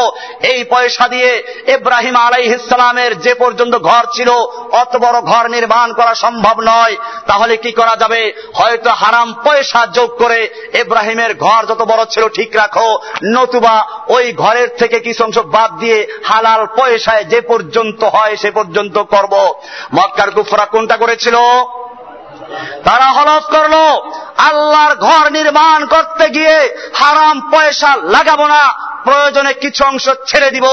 [0.43, 4.31] এই পয়সা দিয়ে ইব্রাহিম আলাইহিসালামের যে পর্যন্ত ঘর ছিল,
[4.73, 6.97] অত বড় ঘর নির্মাণ করা সম্ভব নয়।
[7.27, 8.33] তাহলে কি করা যাবে?
[8.55, 14.69] হয়তো হারাম পয়সা যোগ করে ইব্রাহিমের ঘর যত বড় ছিল ঠিক রাখো। নতুবা ওই ঘরের
[14.79, 19.55] থেকে কিছু অংশ বাদ দিয়ে হালাল পয়সায় যে পর্যন্ত হয় সে পর্যন্ত করব।
[19.95, 21.37] মক্কার কুফরা কোনটা করেছিল?
[22.85, 23.75] তারা হলফ করল,
[24.39, 30.65] আল্লাহর ঘর নির্মাণ করতে গিয়ে হারাম পয়সা লাগাবো না প্রয়োজনে কিছু অংশ ছেড়ে দিব।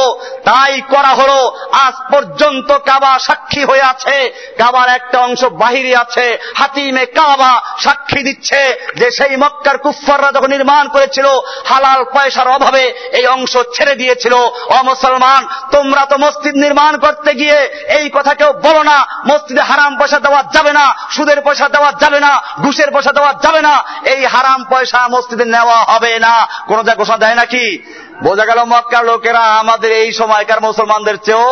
[0.46, 7.06] তাই করা হলো। আজ পর্যন্ত কাবা সাক্ষী হয়ে আছে। কাবার একটা অংশ বাহিরে আছে। হাতিমে
[7.06, 11.26] কাবা সাক্ষী দিচ্ছে যে সেই মক্কার কুফাররা যখন নির্মাণ করেছিল,
[11.66, 14.34] হালাল পয়সার অভাবে এই অংশ ছেড়ে দিয়েছিল।
[14.80, 17.58] অমুসলমান তোমরা তো মসজিদ নির্মাণ করতে গিয়ে
[18.00, 22.20] এই কথা কেউ বলো না। মসজিদে হারাম পয়সা দেওয়া যাবে না, সুদের পয়সা দেওয়া যাবে
[22.20, 26.96] না, ঘুষের পয়সা দেওয়া যাবে না। এই হারাম পয়সা মসজিদে নেওয়া হবে না। কোন যা
[26.96, 27.84] ঘোষণা দেয় নাকি?
[28.24, 31.52] বোঝা গেল মক্কার লোকেরা আমাদের এই সময়কার মুসলমানদের চেয়েও,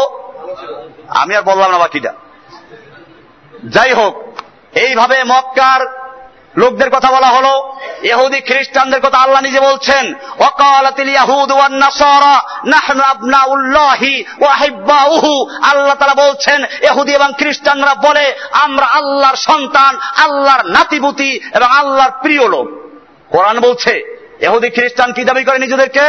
[1.22, 2.12] আমি আর বললাম না বাকিটা।
[3.76, 4.14] যাই হোক,
[4.76, 5.82] এইভাবে মক্কার
[6.58, 7.54] লোকদের কথা বলা হলো
[8.04, 10.06] এহুদি খ্রিস্টানদের কথা আল্লাহ নিজে বলছেন
[15.70, 18.26] আল্লাহ তারা বলছেন এহুদি এবং খ্রিস্টানরা বলে,
[18.66, 19.92] আমরা আল্লাহর সন্তান,
[20.26, 22.68] আল্লাহর নাতিপুতি এবং আল্লাহর প্রিয় লোক।
[23.30, 23.94] কোরআন বলছে
[24.40, 26.06] এহুদি খ্রিস্টান কি দাবি করে নিজেদেরকে?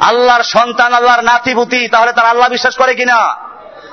[0.00, 3.44] আল্লাহর সন্তান, আল্লাহর নাতিপুতি, তাহলে তারা আল্লাহ বিশ্বাস করে কিনা?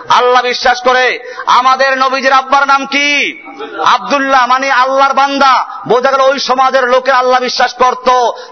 [0.10, 3.38] আল্লাহ বিশ্বাস করে। আমাদের নবীজির আব্বার নাম কি?
[3.86, 8.10] আবদুল্লাহ মানে আল্লাহর বান্দা। বোঝা গেল ওই সমাজের লোকে আল্লাহ বিশ্বাস করত।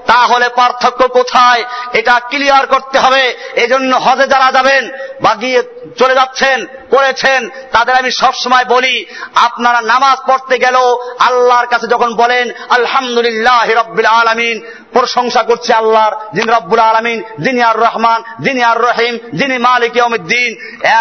[0.08, 1.64] তাহলে পার্থক্য কোথায়?
[1.94, 4.90] এটা ক্লিয়ার করতে হবে। এজন্য হজে যারা যাবেন
[5.22, 5.64] বা গিয়ে
[6.00, 10.76] চলে যাচ্ছেন, করেছেন, তাদের আমি সব সময় বলি, আপনারা নামাজ পড়তে গেল
[11.20, 14.62] আল্লাহর কাছে যখন বলেন, আলহামদুলিল্লাহ রব্বিল আলমিন
[14.94, 20.52] প্রশংসা করছে আল্লাহর, যিনি রব্বুল আলমিন, যিনি আর রহমান, যিনি আর রহিম, যিনি মালিক ইয়মিদ্দিন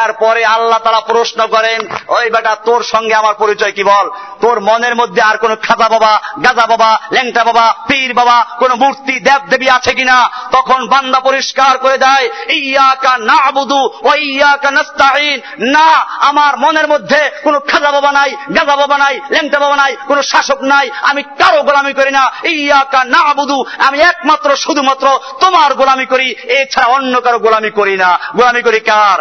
[0.05, 4.11] এরপরে আল্লাহ তারা প্রশ্ন করেন, ওই বেটা, তোর সঙ্গে আমার পরিচয় কি বল?
[4.41, 9.21] তোর মনের মধ্যে আর কোন খাজা বাবা, গাজা বাবা, ল্যাংটা বাবা, পীর বাবা, কোন মূর্তি
[9.21, 10.31] দেব দেবী আছে কিনা?
[10.53, 15.89] তখন বান্দা পরিষ্কার করে দেয়, ইয়াকা না আবুদু ও ইয়াকা নাস্তাইন না,
[16.21, 20.61] আমার মনের মধ্যে কোন খাজা বাবা নাই, গাজা বাবা নাই, ল্যাংটা বাবা নাই, কোন শাসক
[20.63, 26.35] নাই, আমি কারও গোলামি করি না। ইয়াকা না আবুদু আমি একমাত্র, শুধুমাত্র তোমার গোলামি করি,
[26.45, 29.19] এছাড়া অন্য কারও গোলামি করি না। গোলামি করি কার?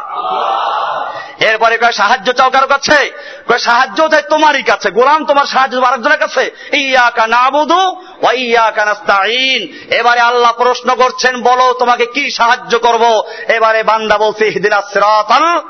[1.44, 3.12] এরপরে কয়, সাহায্য চাও কারও কাছে?
[3.48, 6.42] কয়, সাহায্য চাই তোমারই কাছে। গোলাম, তোমার সাহায্য আরেকজনের কাছে?
[6.74, 13.24] ইয়া ইয়াকা নাবুদু ওয়াইয়াকা নাস্তাইন এবারে আল্লাহ প্রশ্ন করছেন, বলো তোমাকে কি সাহায্য করব?
[13.48, 15.62] এবারে বান্দা বলছে, ইহদিনাস সিরাতাল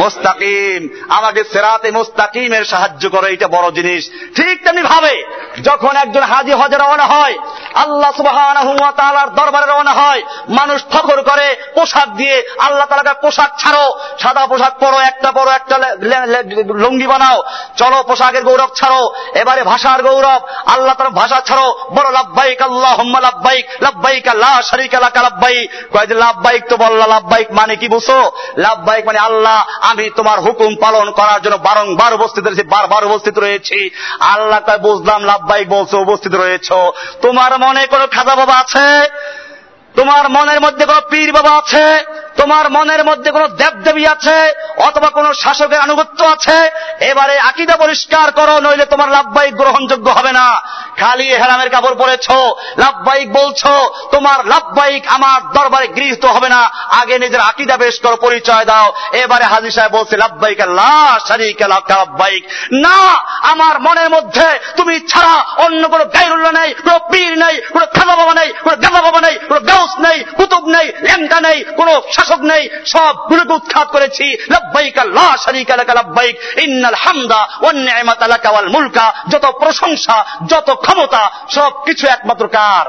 [0.00, 0.80] মুস্তাকিম।
[1.18, 4.02] আমাকে সেরাতে মুস্তাকিমের সাহায্য করো এটা বড় জিনিস।
[4.36, 5.14] ঠিক তেমনি ভাবে
[5.68, 7.34] যখন একজন হাজি হজে রওনা হয়,
[7.74, 8.12] আল্লাহ
[9.00, 10.22] তাআলার দরবারে রওনা হয়,
[10.58, 13.84] মানুষ ফখর করে, পোশাক দিয়ে আল্লাহ তাআলাকে পোশাক ছাড়ো,
[14.22, 15.76] সাদা পোশাক পরো, একটা পরো, একটা
[16.82, 17.38] লুঙ্গি বানাও,
[17.76, 19.02] চলো পোশাকের গৌরব ছাড়ো,
[19.34, 21.66] এবারে ভাষার গৌরব, আল্লাহ তাআলা ভাষা ছাড়ো
[21.96, 24.98] বড় লাভবাইক আল্লাহুম্মা লাভবাইক লাভবাইক লা শারীকা
[26.22, 28.20] লাভবাইক তো বললা লাভবাইক মানে কি বুঝো
[28.56, 33.90] লাভবাইক মানে আল্লাহ আমি তোমার হুকুম পালন করার জন্য বারংবার উপস্থিত রয়েছি, বারবার উপস্থিত রয়েছি।
[34.20, 36.72] আল্লাহ তাই বুঝলাম, লাভবাই বলছো, উপস্থিত রয়েছ।
[37.22, 39.08] তোমার মনে কোনো খাজা বাবা আছে?
[39.96, 42.04] তোমার মনের মধ্যে কোনো পীর বাবা আছে?
[42.36, 44.52] তোমার মনের মধ্যে কোনো দেবদেবী আছে?
[44.76, 46.70] অথবা কোনো শাসকের আনুগত্য আছে?
[47.00, 50.62] এবারে আকিদা পরিষ্কার করো, নইলে তোমার লাভবাহিক গ্রহণযোগ্য হবে না।
[50.98, 52.30] খালি হেরামের কাপড় পরেছ,
[52.78, 58.64] লাভবাহিক বলছো, তোমার লাভবাহিক আমার দরবারে গৃহীত হবে না। আগে নিজের আকিদা বেশ করো, পরিচয়
[58.64, 60.60] দাও। এবারে হাজি সাহেব বলছে, লাভবাহিক
[61.62, 62.98] লাভবাহিক। না,
[63.42, 68.34] আমার মনের মধ্যে তুমি ছাড়া অন্য কোনো গাইরুল্লাহ নেই, কোনো পীর নেই, কোনো খাজা বাবা
[68.34, 72.68] নেই, কোনো গাজা বাবা নেই, কোনো গাউস নেই, কুতুব নেই লেঙ্কা নেই, কোন শাসক নেই,
[72.86, 79.06] সব সবগুলোকে উৎখাত করেছি, লব্বাইক আল্লাহ শরীক আলাকা লব্বাইক, ইন্নাল হামদা অন্যায়মাত আলাকা ওয়াল মুলকা,
[79.28, 82.86] যত প্রশংসা, যত ক্ষমতা সব কিছু একমাত্র কার?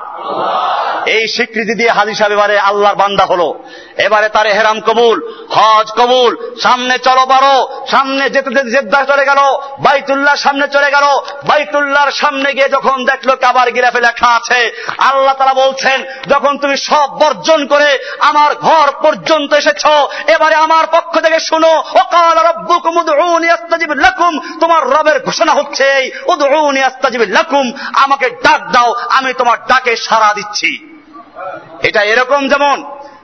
[1.08, 3.64] এই স্বীকৃতি দিয়ে সাহেব এবারে আল্লাহর বান্দা হলো।
[3.98, 9.38] এবারে তার হেরাম কবুল, হজ কবুল, সামনে চলো পারো, সামনে যেতে যেতে জেদ্দা চলে গেল
[9.80, 11.04] বাইতুল্লাহ সামনে চলে গেল,
[11.48, 17.10] বাইতুল্লাহর সামনে গিয়ে যখন দেখল কাবার গিরাফে লেখা আছে, আল্লাহ তারা বলছেন, যখন তুমি সব
[17.10, 19.86] বর্জন করে আমার ঘর পর্যন্ত এসেছ,
[20.28, 26.12] এবারে আমার পক্ষ থেকে শুনো অকাল রব্বুকুম উদউনি আস্তাজিব লাকুম তোমার রবের ঘোষণা হচ্ছে এই,
[26.28, 27.72] উদউনি আস্তাজিব লাকুম
[28.04, 30.95] আমাকে ডাক দাও, আমি তোমার ডাকে সাড়া দিচ্ছি।
[31.84, 32.78] এটা এরকম যেমন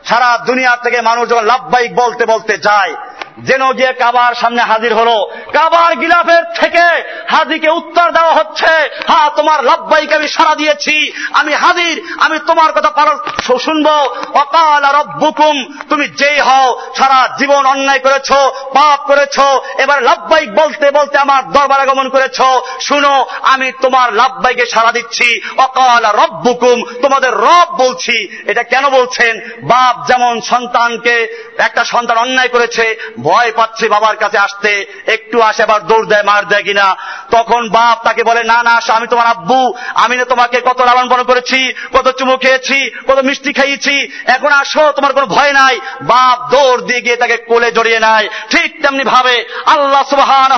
[0.06, 2.94] সারা দুনিয়া থেকে মানুষ যখন লাভবাহিক বলতে বলতে যায়
[3.38, 6.84] যেন গিয়ে কাবার সামনে হাজির হলো। কাবার গিলাফের থেকে
[7.30, 12.90] হাজিকে উত্তর দেওয়া হচ্ছে। হ্যাঁ তোমার লাভবাহিকে আমি সারা দিয়েছি। আমি হাজির, আমি তোমার কথা
[12.90, 13.18] পালন
[13.58, 13.88] শুনব।
[14.34, 18.32] অকাল রব্বুকুম, তুমি যেই হও, সারা জীবন অন্যায় করেছ,
[18.74, 19.40] পাপ করেছ,
[19.78, 22.42] এবার লাভবাহিক বলতে বলতে আমার দরবার আগমন করেছ।
[22.82, 29.40] শুনো, আমি তোমার লাভবাহিকে সারা দিচ্ছি। অকাল রব্বুকুম, তোমাদের রব বলছি। এটা কেন বলছেন?
[29.64, 35.88] বাপ যেমন সন্তানকে, একটা সন্তান অন্যায় করেছে ভয় পাচ্ছে বাবার কাছে আসতে। একটু আসে আবার
[35.88, 36.96] দৌড় দেয়, মার দেয় কিনা।
[37.32, 41.24] তখন বাপ তাকে বলে, না না আমি তোমার আব্বু। আমি না তোমাকে কত লালন পালন
[41.24, 46.82] করেছি, কত চুমু খেয়েছি, কত মিষ্টি খাইয়েছি। এখন আসো, তোমার কোনো ভয় নাই। বাপ দৌড়
[46.82, 50.14] দিয়ে গিয়ে তাকে কোলে জড়িয়ে নেয়। ঠিক তেমনি ভাবে আল্লাহ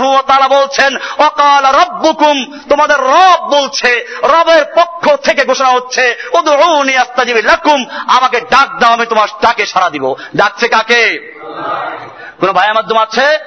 [0.06, 7.38] ওয়া তাআলা বলছেন, অকাল রব্বুকুম, তোমাদের রব বলছে, রবের পক্ষ থেকে ঘোষণা হচ্ছে, উদউনি আস্তাজিব
[7.38, 11.34] লাকুম, আমাকে ডাক দাও, আমি তোমার ডাকে সাড়া দিব। ডাকছে কাকে?
[12.44, 13.40] কোন ভাইয়ের মাধ্যম আছে?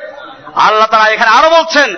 [0.55, 1.97] আল্লাহ তারা এখানে আরও বলছেন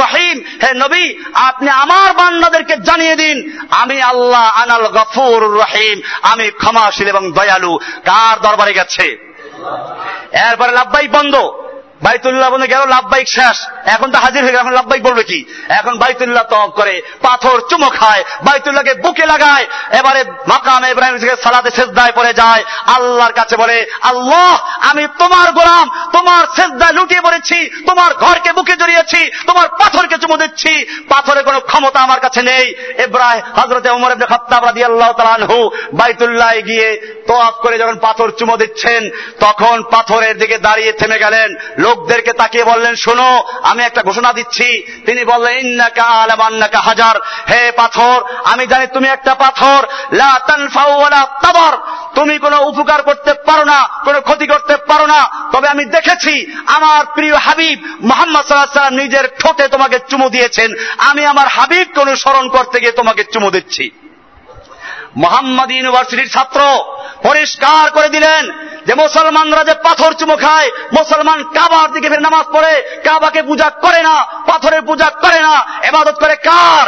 [0.00, 7.08] রহিম। হে নবী, আপনি আমার বান্দাদেরকে জানিয়ে দিন, আমি আল্লাহ আনাল গফুর রহিম। আমি ক্ষমাশীল
[7.08, 9.34] এবং দয়ালু। কার দরবারে গেছে?
[10.32, 11.65] এরপরে লাভবাই বন্ধ।
[12.02, 15.44] বাইতুল্লাহ বন্ধে গেল, লাভবাইক শেষ। এখন তো হাজির হয়ে গেল, এখন লাভবাইক বলবে কি?
[15.68, 19.66] এখন বাইতুল্লাহ তব করে, পাথর চুমো খায়, বাইতুল্লাহকে বুকে লাগায়,
[19.98, 24.52] এবারে মাকাম ইব্রাহিম সালাতে সেজদায় পড়ে যায়। আল্লাহর কাছে বলে, আল্লাহ,
[24.90, 30.86] আমি তোমার গোলাম, তোমার সেজদায় লুটিয়ে পড়েছি, তোমার ঘরকে বুকে জড়িয়েছি, তোমার পাথরকে চুমো দিচ্ছি।
[31.08, 32.74] পাথরের কোনো ক্ষমতা আমার কাছে নেই।
[33.06, 36.88] ইব্রাহিম হজরতে উমর ইবনে খাত্তাব রাদিয়াল্লাহু তাআলা আনহু বাইতুল্লাহ গিয়ে
[37.28, 41.54] তোয়াফ করে যখন পাথর চুমো দিচ্ছেন, তখন পাথরের দিকে দাঁড়িয়ে থেমে গেলেন।
[41.86, 44.68] লোকদেরকে তাকিয়ে বললেন, শোনো, আমি একটা ঘোষণা দিচ্ছি।
[45.06, 47.16] তিনি বললেন, ইন্নাকা আলাম আন্নাকা হাজার।
[47.50, 51.74] হে পাথর, আমি জানি তুমি একটা পাথর। লা তানফাউ ওয়ালা তাবার।
[52.14, 55.20] তুমি কোনো উপকার করতে পারো না, কোনো ক্ষতি করতে পারো না।
[55.52, 56.34] তবে আমি দেখেছি,
[56.66, 62.48] আমার প্রিয় হাবিব মোহাম্মদ সাল্লাহ সাল্লাম নিজের ঠোঁটে তোমাকে চুমু দিয়েছেন। আমি আমার হাবিবকে অনুসরণ
[62.48, 63.90] করতে গিয়ে তোমাকে চুমু দিচ্ছি।
[65.16, 66.60] মোহাম্মদ ইউনিভার্সিটির ছাত্র।
[67.22, 68.50] পরিষ্কার করে দিলেন
[68.86, 74.02] যে মুসলমানরা যে পাথর চুমো খায়, মুসলমান কাবার দিকে ফিরে নামাজ পড়ে, কাবাকে পূজা করে
[74.02, 76.86] না, পাথরের পূজা করে না, এবাদত করে কার?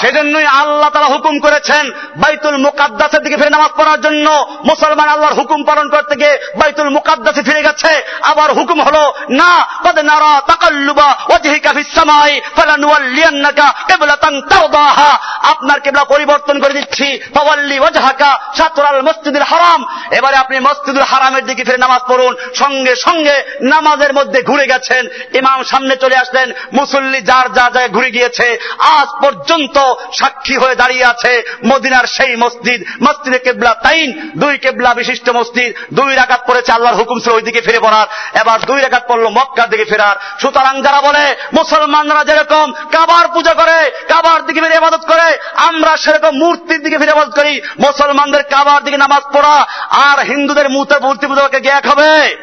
[0.00, 5.64] সেজন্যই আল্লাহ তারা হুকুম করেছেন বাইতুল মুকাদ্দাসের দিকে ফিরে নামাজ পড়ার জন্য। মুসলমান আল্লাহর হুকুম
[5.64, 11.72] পালন করতে গিয়ে বাইতুল মুকাদ্দাসে ফিরে গেছে। আবার হুকুম হলো, না, কদ নারা তাকাল্লুবা ওয়াজহিকা
[11.72, 19.84] ফিস সামাই ফালানুওয়াল্লিয়ান্নাকা কিবলাতান তারদাহা। আপনার কিবলা পরিবর্তন করে দিচ্ছি। ফাওয়াল্লি ওয়াজহাকা শাতরাল মসজিদুল হারাম।
[20.10, 25.62] এবারে আপনি মসজিদুল হারামের দিকে ফিরে নামাজ পড়ুন, সঙ্গে সঙ্গে নামাজের মধ্যে ঘুরে গেছেন। ইমাম
[25.62, 29.76] সামনে চলে আসলেন, মুসল্লি যার যা ঘুরে গিয়েছে, আজ পর্যন্ত
[30.18, 36.14] সাক্ষী হয়ে দাঁড়িয়ে আছে মদিনার সেই মসজিদ, মসজিদে কেবলা তাইন, দুই কেবলা বিশিষ্ট মসজিদ, দুই
[36.14, 38.06] রাকাত পড়েছে আল্লাহর হুকুম ছিল ওই দিকে ফিরে পড়ার।
[38.40, 43.78] এবার দুই রাকাত পড়ল মক্কার দিকে ফেরার। সুতরাং যারা বলে, মুসলমানরা যেরকম কাবার পূজা করে,
[44.08, 48.96] কাবার দিকে ফিরে ইবাদত করে, আমরা সেরকম মূর্তির দিকে ফিরে ইবাদত করি। মুসলমানদের কাবার দিকে
[48.96, 52.36] নামাজ পড়া আর হিন্দুদের মুহূর্তে মূর্তি পূজাকে এক হবে?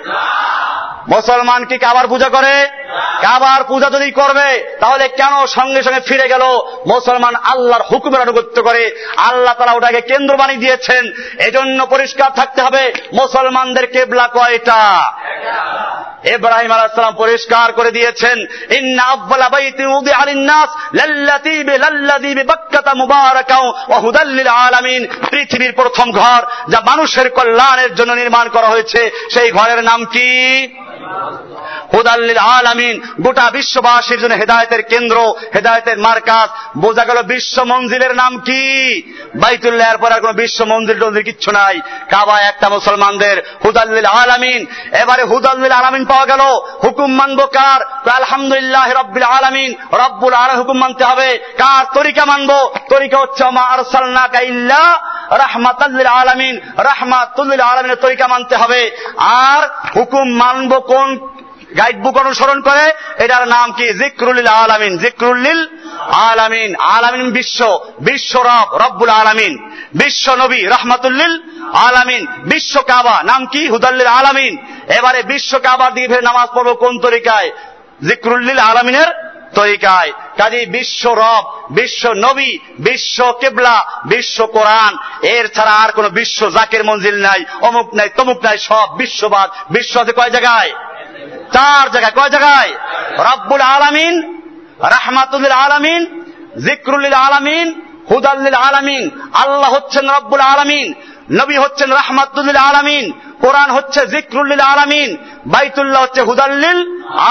[1.08, 2.68] মুসলমান কি কাবার পূজা করে?
[3.22, 6.42] কাবার পূজা যদি করবে, তাহলে কেন সঙ্গে সঙ্গে ফিরে গেল?
[6.88, 12.94] মুসলমান আল্লাহর হুকুমের আনুগত্য করে। আল্লাহ তারা ওটাকে কেন্দ্র বানিয়ে দিয়েছেন। এজন্য পরিষ্কার থাকতে হবে,
[13.14, 15.12] মুসলমানদের কেবলা কয়টা?
[16.24, 18.40] ইব্রাহিম আলাইসালাম পরিষ্কার করে দিয়েছেন,
[18.72, 19.16] ইন্না
[24.58, 30.68] আলামিন পৃথিবীর প্রথম ঘর যা মানুষের কল্যাণের জন্য নির্মাণ করা হয়েছে, সেই ঘরের নাম কি?
[31.94, 39.02] হুদাল্লিল আলামিন। গোটা বিশ্ববাসীর জন্য হেদায়তের কেন্দ্র, হেদায়তের মার্কাজ। বোঝা গেল বিশ্ব মঞ্জিলের নাম কি?
[39.36, 41.80] বাইতুল্লাহ পর আর কোন বিশ্ব মন্দির টন্দির কিচ্ছু নাই।
[42.10, 44.66] কাবা একটা মুসলমানদের। হুদাল্লিল আলামিন।
[45.02, 46.42] এবারে হুদাল্লিল আলামিন পাওয়া গেল।
[46.84, 48.10] হুকুম মানবো কার?
[48.10, 51.86] আলহামদুলিল্লাহ রব্বিল আলামিন। রব্বুল আলা হুকুম মানতে হবে। কার?
[51.94, 55.00] তরিকা মানবো। তরিকা হচ্ছে, মা আরসালনাকা ইল্লা
[55.38, 56.60] রাহমাতাল্লিল আলামিন।
[57.62, 61.20] আলামিনের তরিকা মানতে হবে। আর হুকুম মানবো কোন
[62.18, 63.94] অনুসরণ করে, এটার নাম কি?
[64.48, 64.98] আলামিন।
[66.14, 71.42] আলামিন। আলামিন বিশ্ব। বিশ্ব রব, রব্বুল আলামিন। বিশ্ব নবী রহমাতুল্লিল
[71.74, 73.68] আলামিন। বিশ্ব কাবা, নাম কি?
[73.68, 74.58] হুদাল্লিল আলামিন।
[74.94, 77.52] এবারে বিশ্ব দিকে ফের নামাজ পড়ব কোন তরিকায়?
[78.08, 85.92] জিক্রুল্লিল আলামিনের তরিকায়। কাজী বিশ্ব রব, বিশ্ব নবী, বিশ্ব কেবলা, বিশ্ব কোরআন। এর ছাড়া আর
[85.92, 90.72] কোন বিশ্ব জাকের মঞ্জিল নাই, অমুক নাই, তমুক নাই, সব বিশ্ববাদ। বিশ্ব আছে কয় জায়গায়?
[91.54, 92.72] চার জায়গায়। কয় জায়গায়?
[93.18, 94.44] রব্বুল আলামিন
[94.80, 96.24] রাহমাতুল্লিল আলামিন
[96.66, 97.82] জিক্রুল্লিল আলামিন
[98.12, 100.94] হুদাল্লিল আলামিন। আল্লাহ হচ্ছেন রব্বুল আলামিন,
[101.32, 103.12] নবী হচ্ছেন রাহমাতুল্লিল আলামিন।
[103.42, 106.80] কোরআন হচ্ছে জিক্রুল্লিল আলামিন, বাইতুল্লাহ হচ্ছে হুদাল্লিল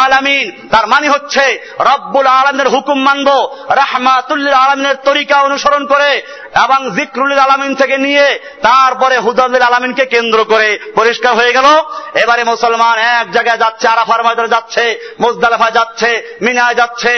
[0.05, 3.29] আলামিন। তার মানে হচ্ছে রব্বুল আলমের হুকুম মানব
[3.69, 6.23] রাহমাতুল্লিল আলমিনের তরিকা অনুসরণ করে
[6.65, 11.67] এবং জিক্রুল্লিল আলামিন থেকে নিয়ে তারপরে হুদাল্লিল আলামিনকে কেন্দ্র করে পরিষ্কার হয়ে গেল।
[12.15, 17.13] এবারে মুসলমান এক জায়গায় যাচ্ছে, আরাফার ময়দানে যাচ্ছে মুজদালাফা যাচ্ছে, মিনায় যাচ্ছে,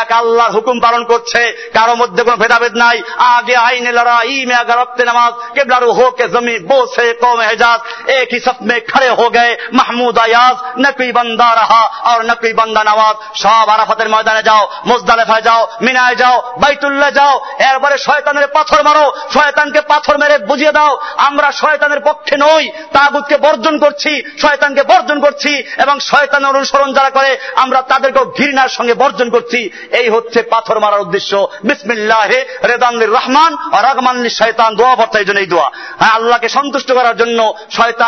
[0.00, 4.72] এক আল্লাহর হুকুম পালন করছে, কারও মধ্যে কোনো ভেদাভেদ নাই। আগে আইনে লড়াই ইমে আগে
[4.72, 9.29] রক্তে নামাজ, কেবলারু হোকে জমি, বসে কমে হেজাজ এ एक ही सफ में खड़े हो
[9.29, 14.43] गए महमूद अयाज न कोई बंदा रहा और न कोई बंदा नवाज সব আরাফাতের ময়দানে
[14.43, 17.33] যাও মুজদালেফায় যাও মিনায় যাও বাইতুল্লাহ যাও
[17.69, 19.05] এরপরে শয়তানের পাথর মারো
[19.35, 20.91] শয়তানকে পাথর মেরে বুঝিয়ে দাও
[21.27, 22.63] আমরা শয়তানের পক্ষে নই
[22.93, 24.11] তাগুতকে বর্জন করছি
[24.41, 25.51] শয়তানকে বর্জন করছি
[25.83, 29.59] এবং শয়তানের অনুসরণ যারা করে আমরা তাদেরকেও ঘৃণার সঙ্গে বর্জন করছি
[29.91, 31.31] এই হচ্ছে পাথর মারার উদ্দেশ্য
[31.63, 32.31] বিসমিল্লাহ
[32.63, 35.67] রেদানুর রহমান আর রহমানলি শয়তান দোয়া পড়তে এই জন্য এই দোয়া
[35.99, 37.39] হ্যাঁ আল্লাহকে সন্তুষ্ট করার জন্য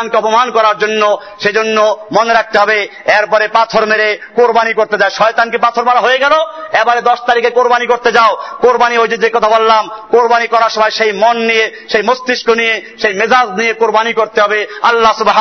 [0.07, 1.03] শয়তানকে অপমান করার জন্য,
[1.41, 6.35] সেজন্য মনে রাখতে হবে, এরপরে পাথর মেরে কোরবানি করতে যায় শয়তানকে পাথর মারা হয়ে গেল,
[6.81, 11.13] এবারে দশ তারিখে কোরবানি করতে যাও। কোরবানি ওই যে কথা বললাম, কোরবানি করার সময় সেই
[11.13, 15.39] মন নিয়ে, সেই মস্তিষ্ক নিয়ে, সেই মেজাজ নিয়ে কোরবানি করতে হবে। আল্লাহ সুবাহ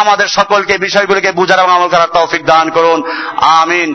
[0.00, 3.02] আমাদের সকলকে বিষয়গুলিকে বুঝার এবং আমল করার তৌফিক দান করুন।
[3.36, 3.88] আমিন।